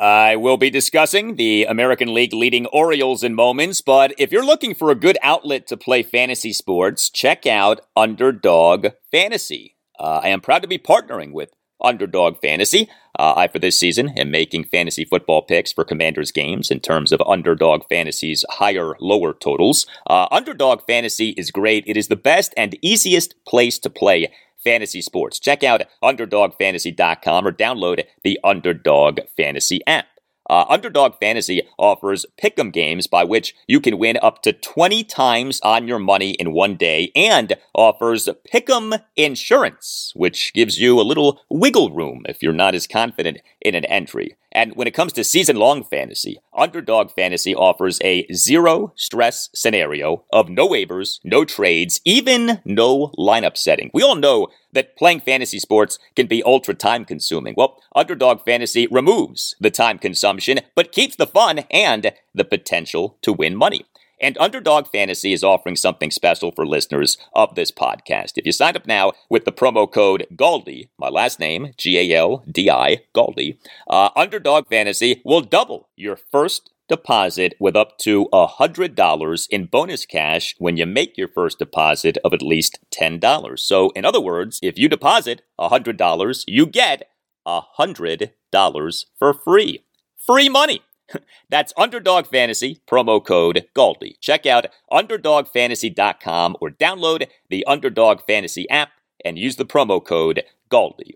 [0.03, 4.75] I will be discussing the American League leading Orioles in moments, but if you're looking
[4.75, 9.77] for a good outlet to play fantasy sports, check out Underdog Fantasy.
[9.97, 12.89] Uh, I am proud to be partnering with Underdog Fantasy.
[13.17, 17.13] Uh, I, for this season, am making fantasy football picks for Commanders games in terms
[17.13, 19.85] of Underdog Fantasy's higher, lower totals.
[20.09, 21.85] Uh, Underdog Fantasy is great.
[21.87, 24.33] It is the best and easiest place to play
[24.63, 25.39] fantasy sports.
[25.39, 30.07] Check out UnderdogFantasy.com or download the Underdog Fantasy app.
[30.49, 35.61] Uh, Underdog Fantasy offers pick'em games by which you can win up to 20 times
[35.61, 41.39] on your money in one day and offers pick'em insurance, which gives you a little
[41.49, 44.35] wiggle room if you're not as confident in an entry.
[44.53, 50.25] And when it comes to season long fantasy, Underdog Fantasy offers a zero stress scenario
[50.31, 53.89] of no waivers, no trades, even no lineup setting.
[53.93, 57.55] We all know that playing fantasy sports can be ultra time consuming.
[57.57, 63.33] Well, Underdog Fantasy removes the time consumption, but keeps the fun and the potential to
[63.33, 63.85] win money.
[64.23, 68.37] And Underdog Fantasy is offering something special for listeners of this podcast.
[68.37, 72.17] If you sign up now with the promo code GALDI, my last name, G A
[72.17, 73.57] L D I, GALDI,
[73.89, 80.55] uh, Underdog Fantasy will double your first deposit with up to $100 in bonus cash
[80.57, 83.59] when you make your first deposit of at least $10.
[83.59, 87.09] So, in other words, if you deposit $100, you get
[87.45, 89.83] $100 for free.
[90.25, 90.81] Free money.
[91.49, 94.19] That's Underdog Fantasy, promo code GALDI.
[94.19, 98.89] Check out UnderdogFantasy.com or download the Underdog Fantasy app
[99.23, 101.15] and use the promo code GALDI.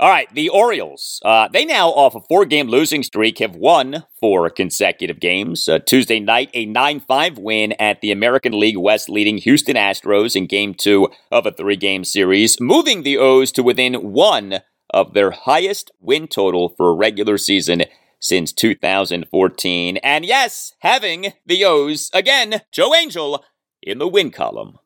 [0.00, 1.20] All right, the Orioles.
[1.22, 5.68] Uh, they now, off a four game losing streak, have won four consecutive games.
[5.68, 10.34] Uh, Tuesday night, a 9 5 win at the American League West leading Houston Astros
[10.34, 15.12] in game two of a three game series, moving the O's to within one of
[15.12, 17.82] their highest win total for a regular season
[18.18, 19.98] since 2014.
[19.98, 23.44] And yes, having the O's again, Joe Angel
[23.82, 24.78] in the win column.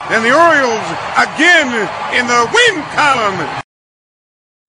[0.00, 1.68] And the Orioles again
[2.18, 3.61] in the win column.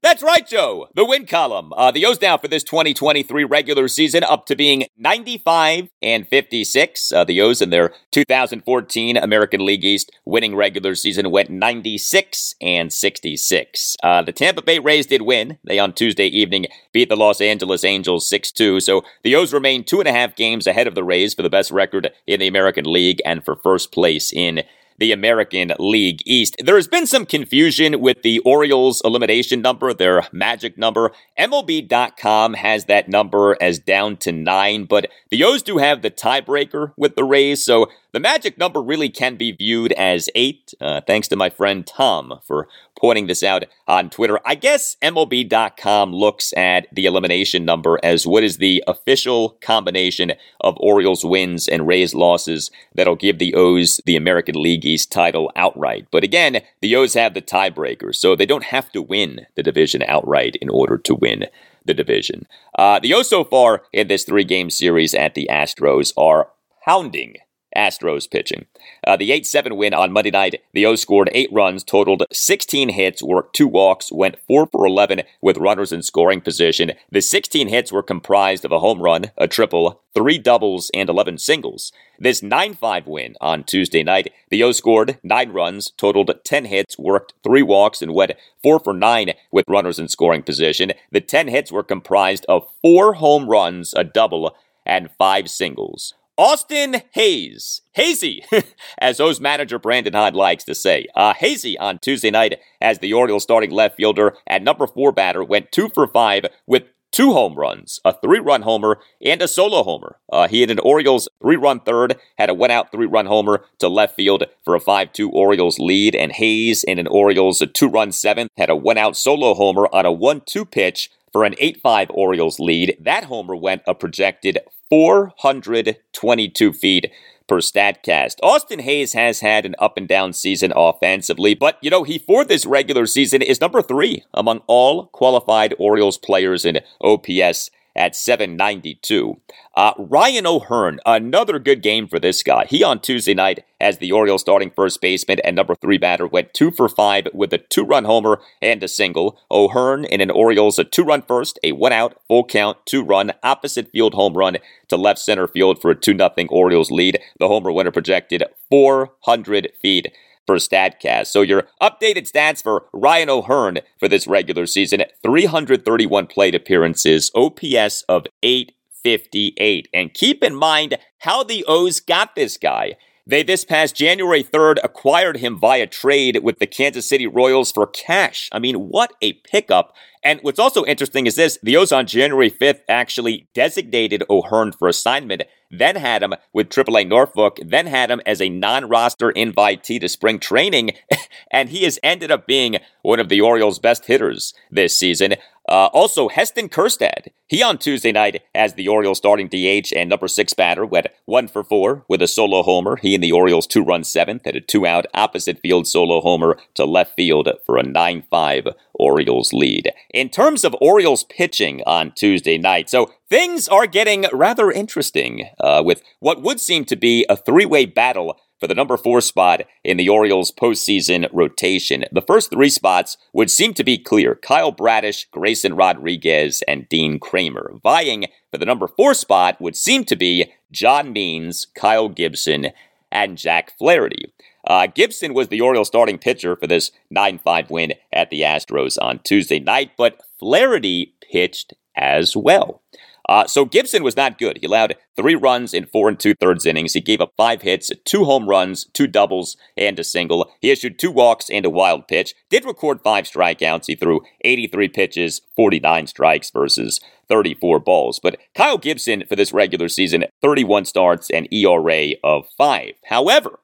[0.03, 0.89] That's right, Joe.
[0.95, 1.71] The win column.
[1.77, 7.13] Uh, the O's now for this 2023 regular season up to being 95 and 56.
[7.13, 12.91] Uh, the O's in their 2014 American League East winning regular season went 96 and
[12.91, 13.95] 66.
[14.03, 15.57] Uh, the Tampa Bay Rays did win.
[15.63, 18.81] They on Tuesday evening beat the Los Angeles Angels 6 2.
[18.81, 21.49] So the O's remain two and a half games ahead of the Rays for the
[21.49, 24.63] best record in the American League and for first place in
[24.97, 26.55] the American League East.
[26.59, 31.11] There has been some confusion with the Orioles elimination number, their magic number.
[31.37, 36.93] MLB.com has that number as down to nine, but the O's do have the tiebreaker
[36.97, 41.27] with the Rays, so the magic number really can be viewed as eight, uh, thanks
[41.27, 44.39] to my friend Tom for pointing this out on Twitter.
[44.45, 50.77] I guess MLB.com looks at the elimination number as what is the official combination of
[50.79, 56.07] Orioles wins and Rays losses that'll give the O's the American League East title outright.
[56.11, 60.03] But again, the O's have the tiebreaker, so they don't have to win the division
[60.03, 61.47] outright in order to win
[61.83, 62.47] the division.
[62.77, 66.49] Uh, the O's so far in this three game series at the Astros are
[66.85, 67.35] pounding
[67.75, 68.65] Astros pitching.
[69.05, 72.89] Uh, the 8 7 win on Monday night, the O's scored eight runs, totaled 16
[72.89, 76.93] hits, worked two walks, went 4 for 11 with runners in scoring position.
[77.11, 81.37] The 16 hits were comprised of a home run, a triple, three doubles, and 11
[81.39, 81.91] singles.
[82.19, 86.97] This 9 5 win on Tuesday night, the O's scored nine runs, totaled 10 hits,
[86.97, 90.93] worked three walks, and went 4 for 9 with runners in scoring position.
[91.11, 94.55] The 10 hits were comprised of four home runs, a double,
[94.85, 96.13] and five singles.
[96.37, 98.43] Austin Hays, Hazy,
[98.97, 101.05] as O's manager Brandon Hyde likes to say.
[101.15, 105.43] Uh, Hazy on Tuesday night as the Orioles starting left fielder at number four batter
[105.43, 109.83] went two for five with two home runs, a three run homer, and a solo
[109.83, 110.17] homer.
[110.31, 113.65] Uh, he had an Orioles three run third, had a one out three run homer
[113.77, 117.87] to left field for a 5 2 Orioles lead, and Hays in an Orioles two
[117.87, 121.55] run seventh had a one out solo homer on a 1 2 pitch for an
[121.57, 122.95] 8 5 Orioles lead.
[123.01, 124.59] That homer went a projected
[124.89, 127.11] 422 feet
[127.47, 128.35] per StatCast.
[128.41, 132.45] Austin Hays has had an up and down season offensively, but you know, he for
[132.45, 139.39] this regular season is number three among all qualified Orioles players in OPS at 792.
[139.75, 142.65] Uh, Ryan O'Hearn, another good game for this guy.
[142.65, 146.53] He on Tuesday night, as the Orioles starting first baseman and number three batter, went
[146.53, 149.39] two for five with a two run homer and a single.
[149.51, 153.33] O'Hearn in an Orioles a two run first, a one out, full count, two run,
[153.43, 157.19] opposite field home run to left center field for a 2 0 Orioles lead.
[157.39, 160.13] The homer winner projected 400 feet
[160.45, 161.27] for StatCast.
[161.27, 168.03] So your updated stats for Ryan O'Hearn for this regular season 331 plate appearances, OPS
[168.09, 169.89] of 858.
[169.93, 172.95] And keep in mind how the O's got this guy.
[173.25, 177.87] They this past January 3rd acquired him via trade with the Kansas City Royals for
[177.87, 178.49] cash.
[178.51, 179.95] I mean, what a pickup.
[180.21, 184.89] And what's also interesting is this the O's on January 5th actually designated O'Hearn for
[184.89, 185.43] assignment
[185.73, 190.07] then had him with AAA Norfolk, then had him as a non roster invitee to
[190.07, 190.91] spring training,
[191.51, 195.35] and he has ended up being one of the Orioles' best hitters this season.
[195.67, 200.27] Uh, also, Heston Kjerstad, he on Tuesday night as the Orioles starting DH and number
[200.27, 202.97] six batter went one for four with a solo homer.
[202.97, 206.57] He and the Orioles two run seventh had a two out opposite field solo homer
[206.75, 209.91] to left field for a 9 5 Orioles lead.
[210.13, 215.81] In terms of Orioles pitching on Tuesday night, so things are getting rather interesting uh,
[215.83, 219.63] with what would seem to be a three way battle for the number four spot
[219.83, 222.05] in the Orioles postseason rotation.
[222.13, 227.19] The first three spots would seem to be clear Kyle Bradish, Grayson Rodriguez, and Dean
[227.19, 227.73] Kremer.
[227.83, 232.67] Vying for the number four spot would seem to be John Means, Kyle Gibson,
[233.11, 234.31] and Jack Flaherty.
[234.65, 238.97] Uh, Gibson was the Orioles starting pitcher for this 9 5 win at the Astros
[239.01, 242.82] on Tuesday night, but Flaherty pitched as well.
[243.29, 244.57] Uh, so Gibson was not good.
[244.59, 246.93] He allowed three runs in four and two thirds innings.
[246.93, 250.51] He gave up five hits, two home runs, two doubles, and a single.
[250.59, 252.33] He issued two walks and a wild pitch.
[252.49, 253.85] Did record five strikeouts.
[253.87, 256.99] He threw 83 pitches, 49 strikes versus
[257.29, 258.19] 34 balls.
[258.21, 262.93] But Kyle Gibson for this regular season, 31 starts and ERA of five.
[263.05, 263.59] However,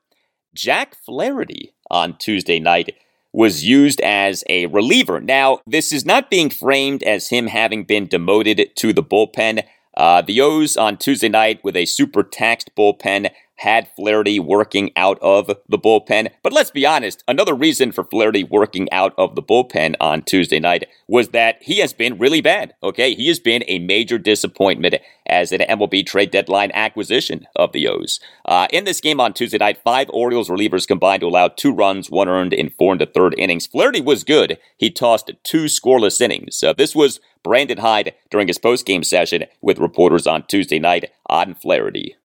[0.55, 2.95] Jack Flaherty on Tuesday night
[3.31, 5.19] was used as a reliever.
[5.19, 9.64] Now, this is not being framed as him having been demoted to the bullpen.
[9.95, 13.30] Uh, the O's on Tuesday night with a super taxed bullpen
[13.60, 16.30] had Flaherty working out of the bullpen.
[16.41, 20.60] But let's be honest, another reason for Flaherty working out of the bullpen on Tuesday
[20.60, 22.73] night was that he has been really bad.
[22.81, 24.95] Okay, he has been a major disappointment
[25.26, 28.22] as an MLB trade deadline acquisition of the O's.
[28.45, 32.10] Uh, in this game on Tuesday night, five Orioles relievers combined to allow two runs,
[32.10, 33.68] one earned in four and a third innings.
[33.68, 34.57] Flaherty was good.
[34.77, 36.64] He tossed two scoreless innings.
[36.64, 41.56] Uh, this was Brandon Hyde during his post-game session with reporters on Tuesday night on
[41.56, 42.15] Flaherty.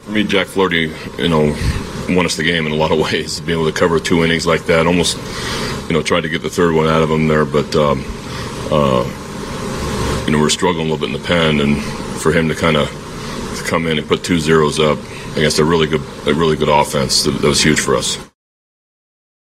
[0.00, 1.56] For me, Jack Flaherty, you know,
[2.08, 3.40] won us the game in a lot of ways.
[3.40, 5.16] Being able to cover two innings like that, almost,
[5.88, 8.04] you know, tried to get the third one out of him there, but, um,
[8.70, 9.04] uh,
[10.26, 11.82] you know, we are struggling a little bit in the pen, and
[12.20, 12.88] for him to kind of
[13.66, 14.98] come in and put two zeros up
[15.36, 18.29] against a really good, a really good offense, that, that was huge for us.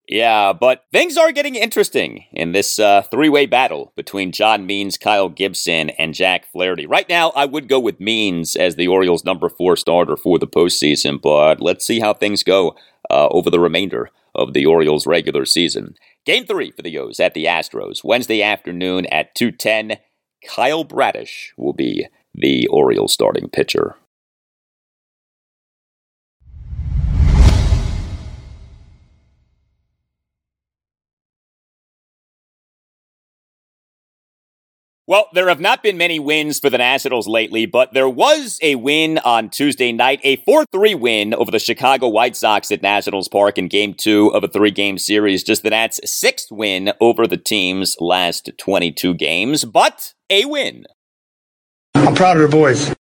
[0.08, 4.96] Yeah, but things are getting interesting in this uh, three way battle between John Means,
[4.96, 6.86] Kyle Gibson, and Jack Flaherty.
[6.86, 10.46] Right now, I would go with Means as the Orioles' number four starter for the
[10.46, 12.76] postseason, but let's see how things go
[13.10, 15.96] uh, over the remainder of the Orioles' regular season.
[16.24, 19.98] Game three for the O's at the Astros, Wednesday afternoon at 2:10.
[20.46, 23.96] Kyle Bradish will be the Orioles' starting pitcher.
[35.08, 38.74] Well, there have not been many wins for the Nationals lately, but there was a
[38.74, 43.28] win on Tuesday night, a 4 3 win over the Chicago White Sox at Nationals
[43.28, 45.44] Park in game two of a three game series.
[45.44, 50.86] Just the Nats' sixth win over the team's last 22 games, but a win.
[51.94, 52.92] I'm proud of the boys.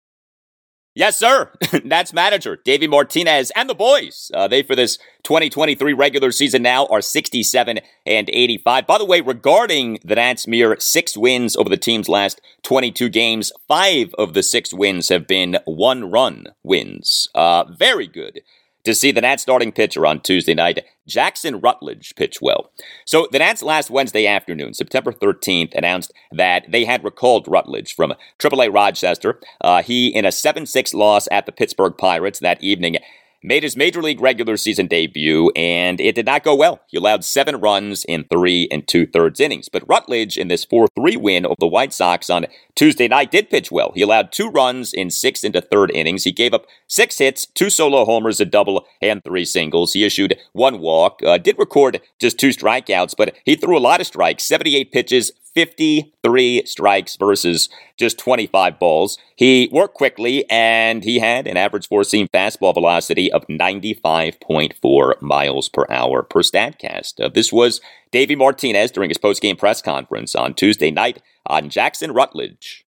[0.97, 1.51] Yes, sir.
[1.84, 4.31] That's manager Davey Martinez and the boys.
[4.34, 8.88] Uh, they, for this 2023 regular season now, are 67 and 85.
[8.88, 13.51] By the way, regarding the Nats' mere six wins over the team's last 22 games,
[13.67, 17.27] five of the six wins have been one run wins.
[17.35, 18.39] Uh, very good
[18.86, 22.72] to see the Nats starting pitcher on Tuesday night, Jackson Rutledge, pitch well.
[23.06, 28.14] So the Nats last Wednesday afternoon, September 13th, announced that they had recalled Rutledge from
[28.40, 29.40] AAA Rochester.
[29.62, 32.98] Uh, he, in a 7 6 loss at the Pittsburgh Pirates that evening,
[33.45, 36.81] made his major league regular season debut, and it did not go well.
[36.88, 39.69] He allowed seven runs in three and two thirds innings.
[39.69, 43.49] But Rutledge, in this 4 3 win over the White Sox on Tuesday night, did
[43.49, 43.91] pitch well.
[43.95, 46.23] He allowed two runs in six a third innings.
[46.23, 49.93] He gave up six hits, two solo homers, a double, and three singles.
[49.93, 54.01] He issued one walk, uh, did record just two strikeouts, but he threw a lot
[54.01, 59.18] of strikes 78 pitches, 53 strikes versus just 25 balls.
[59.36, 65.69] He worked quickly and he had an average four seam fastball velocity of 95.4 miles
[65.69, 67.23] per hour per StatCast.
[67.23, 71.69] Uh, this was Davey Martinez during his post game press conference on Tuesday night on
[71.69, 72.86] Jackson Rutledge.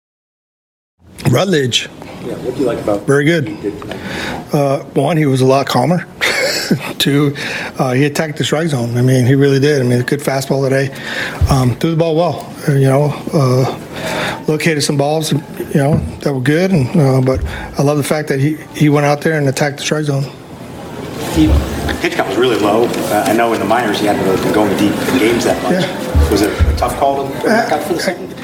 [1.30, 1.88] Rutledge.
[2.24, 3.48] Yeah, what do you like about Very good.
[4.52, 6.06] Uh, one, he was a lot calmer.
[6.98, 7.34] Two,
[7.78, 8.96] uh, he attacked the strike zone.
[8.96, 9.80] I mean, he really did.
[9.80, 10.92] I mean, a good fastball today.
[11.50, 12.54] Um, threw the ball well.
[12.68, 16.70] Uh, you know, uh, located some balls, you know, that were good.
[16.70, 17.44] And uh, but
[17.78, 20.24] I love the fact that he, he went out there and attacked the strike zone.
[21.34, 21.48] He,
[22.00, 22.84] pitch count was really low.
[22.86, 25.62] Uh, I know in the minors he hadn't really been going deep in games that
[25.62, 25.82] much.
[25.82, 26.30] Yeah.
[26.30, 28.35] Was it a tough call to back out for the second?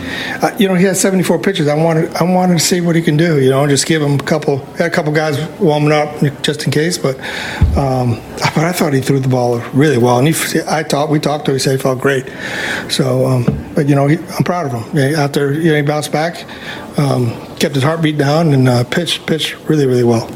[0.42, 1.68] Uh, you know, he had 74 pitches.
[1.68, 3.40] I wanted, I wanted to see what he can do.
[3.40, 4.58] You know, just give him a couple.
[4.76, 7.18] Had a couple guys warming up just in case, but
[7.76, 8.20] um,
[8.54, 10.18] but I thought he threw the ball really well.
[10.18, 11.56] And he, I thought we talked to him.
[11.56, 12.26] He said he felt great.
[12.88, 13.44] So, um,
[13.74, 14.96] but you know, he, I'm proud of him.
[14.96, 16.46] Yeah, after you know, he bounced back,
[16.98, 20.28] um, kept his heartbeat down, and uh, pitched pitched really really well.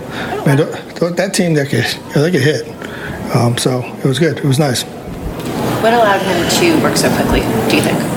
[0.46, 1.84] Man, that team they could
[2.14, 2.66] they could hit.
[3.34, 4.38] Um, so it was good.
[4.38, 4.84] It was nice.
[5.82, 7.40] What allowed him to work so quickly?
[7.68, 8.15] Do you think?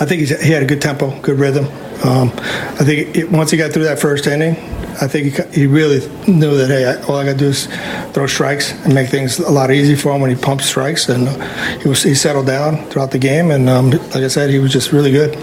[0.00, 1.66] I think he had a good tempo, good rhythm.
[2.02, 4.56] Um, I think it, once he got through that first inning,
[5.02, 7.66] I think he, he really knew that hey, I, all I got to do is
[8.14, 11.10] throw strikes and make things a lot easier for him when he pumps strikes.
[11.10, 14.48] And uh, he was he settled down throughout the game, and um, like I said,
[14.48, 15.36] he was just really good.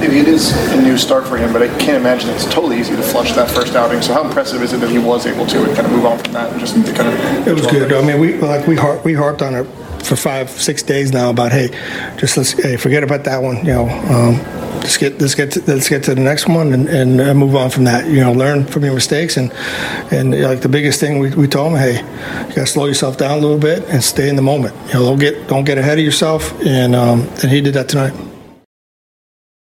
[0.00, 3.02] It is a new start for him, but I can't imagine it's totally easy to
[3.02, 4.00] flush that first outing.
[4.00, 6.32] So how impressive is it that he was able to kind of move on from
[6.34, 7.48] that and just kind of?
[7.48, 7.92] It was good.
[7.92, 9.66] I mean, we like we we harped on it
[10.02, 11.68] for five, six days now about hey,
[12.16, 13.58] just let's hey, forget about that one.
[13.58, 14.36] You know, um,
[14.80, 17.70] let's get let's get to, let's get to the next one and, and move on
[17.70, 18.06] from that.
[18.06, 19.52] You know, learn from your mistakes and
[20.10, 21.96] and like the biggest thing we, we told him, hey,
[22.48, 24.74] you got to slow yourself down a little bit and stay in the moment.
[24.88, 26.52] You know, don't get don't get ahead of yourself.
[26.64, 28.31] And um, and he did that tonight.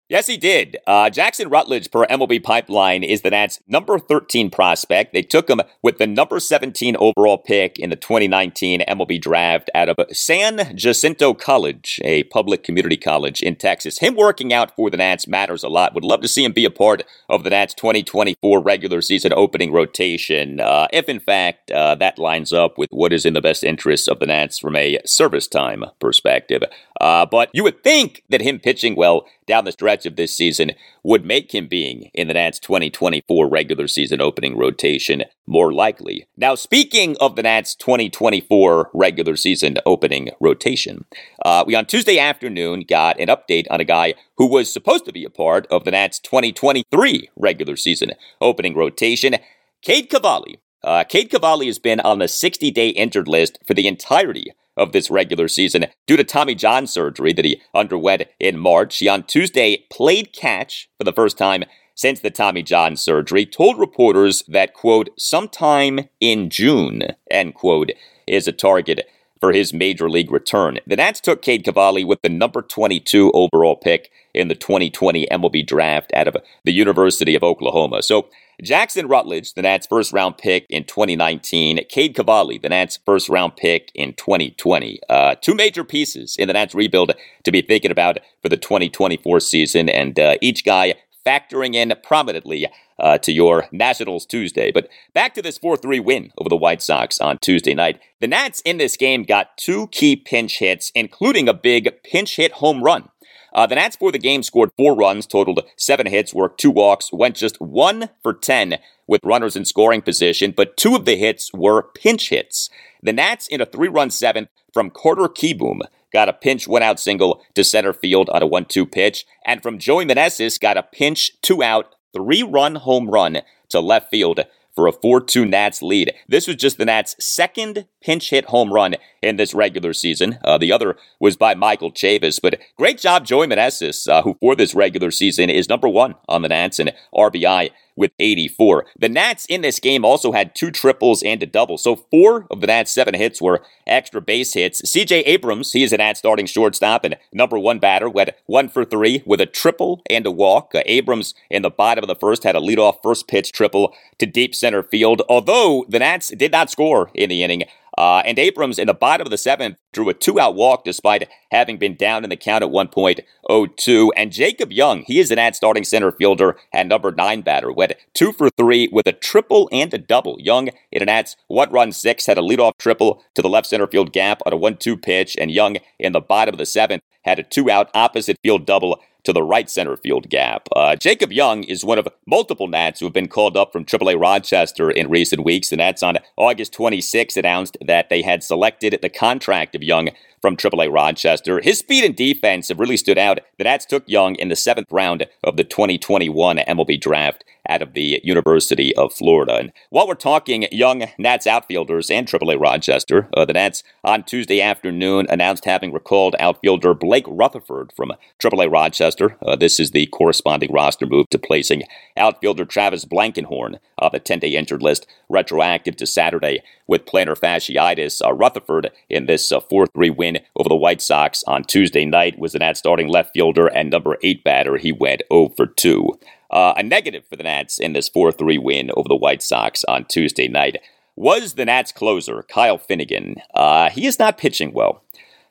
[0.09, 0.77] Yes, he did.
[0.87, 5.13] Uh, Jackson Rutledge, per MLB Pipeline, is the Nats' number 13 prospect.
[5.13, 9.87] They took him with the number 17 overall pick in the 2019 MLB draft out
[9.87, 13.99] of San Jacinto College, a public community college in Texas.
[13.99, 15.93] Him working out for the Nats matters a lot.
[15.93, 19.71] Would love to see him be a part of the Nats' 2024 regular season opening
[19.71, 23.63] rotation, uh, if in fact uh, that lines up with what is in the best
[23.63, 26.63] interests of the Nats from a service time perspective.
[26.99, 30.71] Uh, but you would think that him pitching well down the stretch of this season
[31.03, 36.27] would make him being in the Nats 2024 regular season opening rotation more likely.
[36.37, 41.05] Now, speaking of the Nats 2024 regular season opening rotation,
[41.43, 45.11] uh, we on Tuesday afternoon got an update on a guy who was supposed to
[45.11, 49.35] be a part of the Nats 2023 regular season opening rotation,
[49.81, 50.59] Cade Cavalli.
[50.83, 54.93] Uh, Cade Cavalli has been on the 60 day injured list for the entirety of
[54.93, 58.97] this regular season due to Tommy John surgery that he underwent in March.
[58.97, 61.65] He on Tuesday played catch for the first time
[61.99, 67.91] since the Tommy John surgery, told reporters that, quote, sometime in June, end quote,
[68.25, 69.05] is a target
[69.39, 70.79] for his major league return.
[70.85, 75.65] The Nats took Cade Cavalli with the number 22 overall pick in the 2020 MLB
[75.65, 78.01] draft out of the University of Oklahoma.
[78.01, 78.27] So
[78.61, 81.85] Jackson Rutledge, the Nats' first round pick in 2019.
[81.87, 84.99] Cade Cavalli, the Nats' first round pick in 2020.
[85.09, 87.13] Uh, two major pieces in the Nats rebuild
[87.43, 90.95] to be thinking about for the 2024 season, and uh, each guy
[91.25, 92.67] factoring in prominently
[92.99, 94.71] uh, to your Nationals Tuesday.
[94.71, 97.99] But back to this 4 3 win over the White Sox on Tuesday night.
[98.19, 102.53] The Nats in this game got two key pinch hits, including a big pinch hit
[102.53, 103.09] home run
[103.53, 107.11] uh, the Nats for the game scored four runs, totaled seven hits, worked two walks,
[107.11, 108.77] went just one for 10
[109.07, 112.69] with runners in scoring position, but two of the hits were pinch hits.
[113.01, 115.81] The Nats in a three run seventh from Carter Kieboom
[116.13, 119.63] got a pinch one out single to center field on a 1 2 pitch, and
[119.63, 124.41] from Joey Meneses got a pinch two out, three run home run to left field
[124.75, 126.13] for a 4 2 Nats lead.
[126.27, 130.39] This was just the Nats' second pinch hit home run in this regular season.
[130.43, 134.55] Uh, the other was by Michael Chavis, but great job, Joey Meneses, uh, who for
[134.55, 138.85] this regular season is number one on the Nats in RBI with 84.
[138.97, 141.77] The Nats in this game also had two triples and a double.
[141.77, 144.81] So four of the Nats' seven hits were extra base hits.
[144.81, 148.85] CJ Abrams, he is a Nats starting shortstop and number one batter, went one for
[148.85, 150.73] three with a triple and a walk.
[150.73, 154.25] Uh, Abrams in the bottom of the first had a leadoff first pitch triple to
[154.25, 155.21] deep center field.
[155.29, 157.63] Although the Nats did not score in the inning,
[157.99, 161.27] uh, and Abrams in the bottom of the seventh drew a two out walk despite
[161.51, 163.19] having been down in the count at one point,
[163.49, 164.11] 0-2.
[164.15, 167.93] And Jacob Young, he is an ad starting center fielder and number nine batter, went
[168.13, 170.37] two for three with a triple and a double.
[170.39, 173.87] Young in an Nats one run six had a leadoff triple to the left center
[173.87, 177.03] field gap on a one two pitch, and Young in the bottom of the seventh
[177.23, 180.67] had a two out opposite field double to the right center field gap.
[180.75, 184.19] Uh, Jacob Young is one of multiple Nats who have been called up from AAA
[184.19, 185.69] Rochester in recent weeks.
[185.69, 190.09] The Nats on August 26 announced that they had selected the contract of Young
[190.41, 191.61] from AAA Rochester.
[191.61, 193.39] His speed and defense have really stood out.
[193.57, 197.93] The Nats took Young in the seventh round of the 2021 MLB draft out of
[197.93, 199.55] the University of Florida.
[199.55, 204.61] And while we're talking young Nats outfielders and AAA Rochester, uh, the Nats on Tuesday
[204.61, 209.37] afternoon announced having recalled outfielder Blake Rutherford from AAA Rochester.
[209.45, 211.83] Uh, this is the corresponding roster move to placing
[212.17, 218.25] outfielder Travis Blankenhorn on the 10 day injured list, retroactive to Saturday with plantar fasciitis.
[218.25, 222.37] Uh, Rutherford in this uh, 4 3 win over the White Sox on Tuesday night
[222.37, 224.77] was the Nats starting left fielder and number 8 batter.
[224.77, 226.19] He went 0 for 2.
[226.51, 229.83] Uh, a negative for the Nats in this 4 3 win over the White Sox
[229.85, 230.77] on Tuesday night
[231.15, 233.35] was the Nats closer, Kyle Finnegan.
[233.53, 235.03] Uh, he is not pitching well.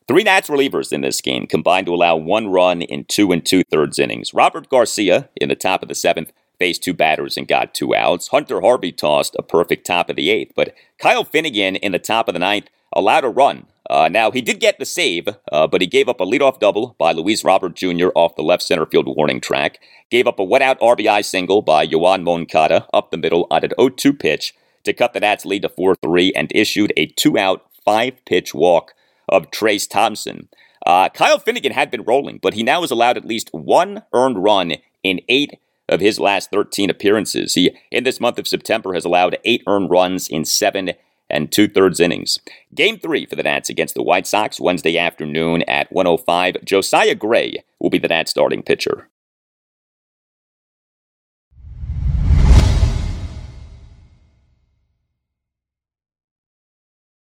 [0.08, 3.62] Three Nats relievers in this game combined to allow one run in two and two
[3.64, 4.32] thirds innings.
[4.32, 8.28] Robert Garcia in the top of the seventh faced two batters and got two outs.
[8.28, 12.28] Hunter Harvey tossed a perfect top of the eighth, but Kyle Finnegan in the top
[12.28, 15.80] of the ninth allowed a run uh, now, he did get the save, uh, but
[15.80, 18.08] he gave up a leadoff double by Luis Robert Jr.
[18.14, 19.78] off the left center field warning track,
[20.10, 23.70] gave up a wet out RBI single by Yoan Moncada up the middle on an
[23.78, 24.54] 0 2 pitch
[24.84, 28.54] to cut the Nats' lead to 4 3 and issued a two out, five pitch
[28.54, 28.92] walk
[29.28, 30.48] of Trayce Thompson.
[30.84, 34.42] Uh, Kyle Finnegan had been rolling, but he now has allowed at least one earned
[34.42, 35.58] run in eight
[35.88, 37.54] of his last 13 appearances.
[37.54, 40.92] He, in this month of September, has allowed eight earned runs in seven
[41.30, 42.38] and two thirds innings.
[42.74, 46.64] Game three for the Nats against the White Sox Wednesday afternoon at 105.
[46.64, 49.08] Josiah Gray will be the Nats starting pitcher.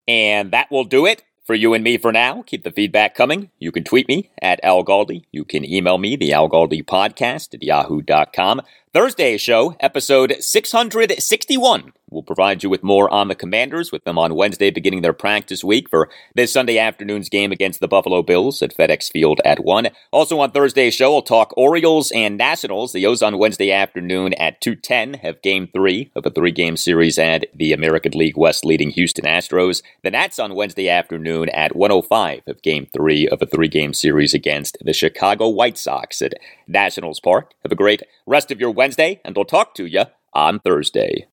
[0.06, 2.42] And that will do it for you and me for now.
[2.42, 3.50] Keep the feedback coming.
[3.58, 5.24] You can tweet me at Al Galdi.
[5.32, 8.62] You can email me, the Al Galdi podcast at yahoo.com.
[8.92, 11.92] Thursday show, episode 661.
[12.14, 15.64] We'll provide you with more on the Commanders with them on Wednesday beginning their practice
[15.64, 19.88] week for this Sunday afternoon's game against the Buffalo Bills at FedEx Field at 1.
[20.12, 22.92] Also on Thursday's show, we'll talk Orioles and Nationals.
[22.92, 27.46] The O's on Wednesday afternoon at 2.10 have game three of a three-game series at
[27.52, 29.82] the American League West leading Houston Astros.
[30.04, 34.78] The Nats on Wednesday afternoon at 1.05 have game three of a three-game series against
[34.80, 36.34] the Chicago White Sox at
[36.68, 37.54] Nationals Park.
[37.64, 41.26] Have a great rest of your Wednesday, and we'll talk to you on Thursday.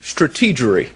[0.00, 0.90] Strategery.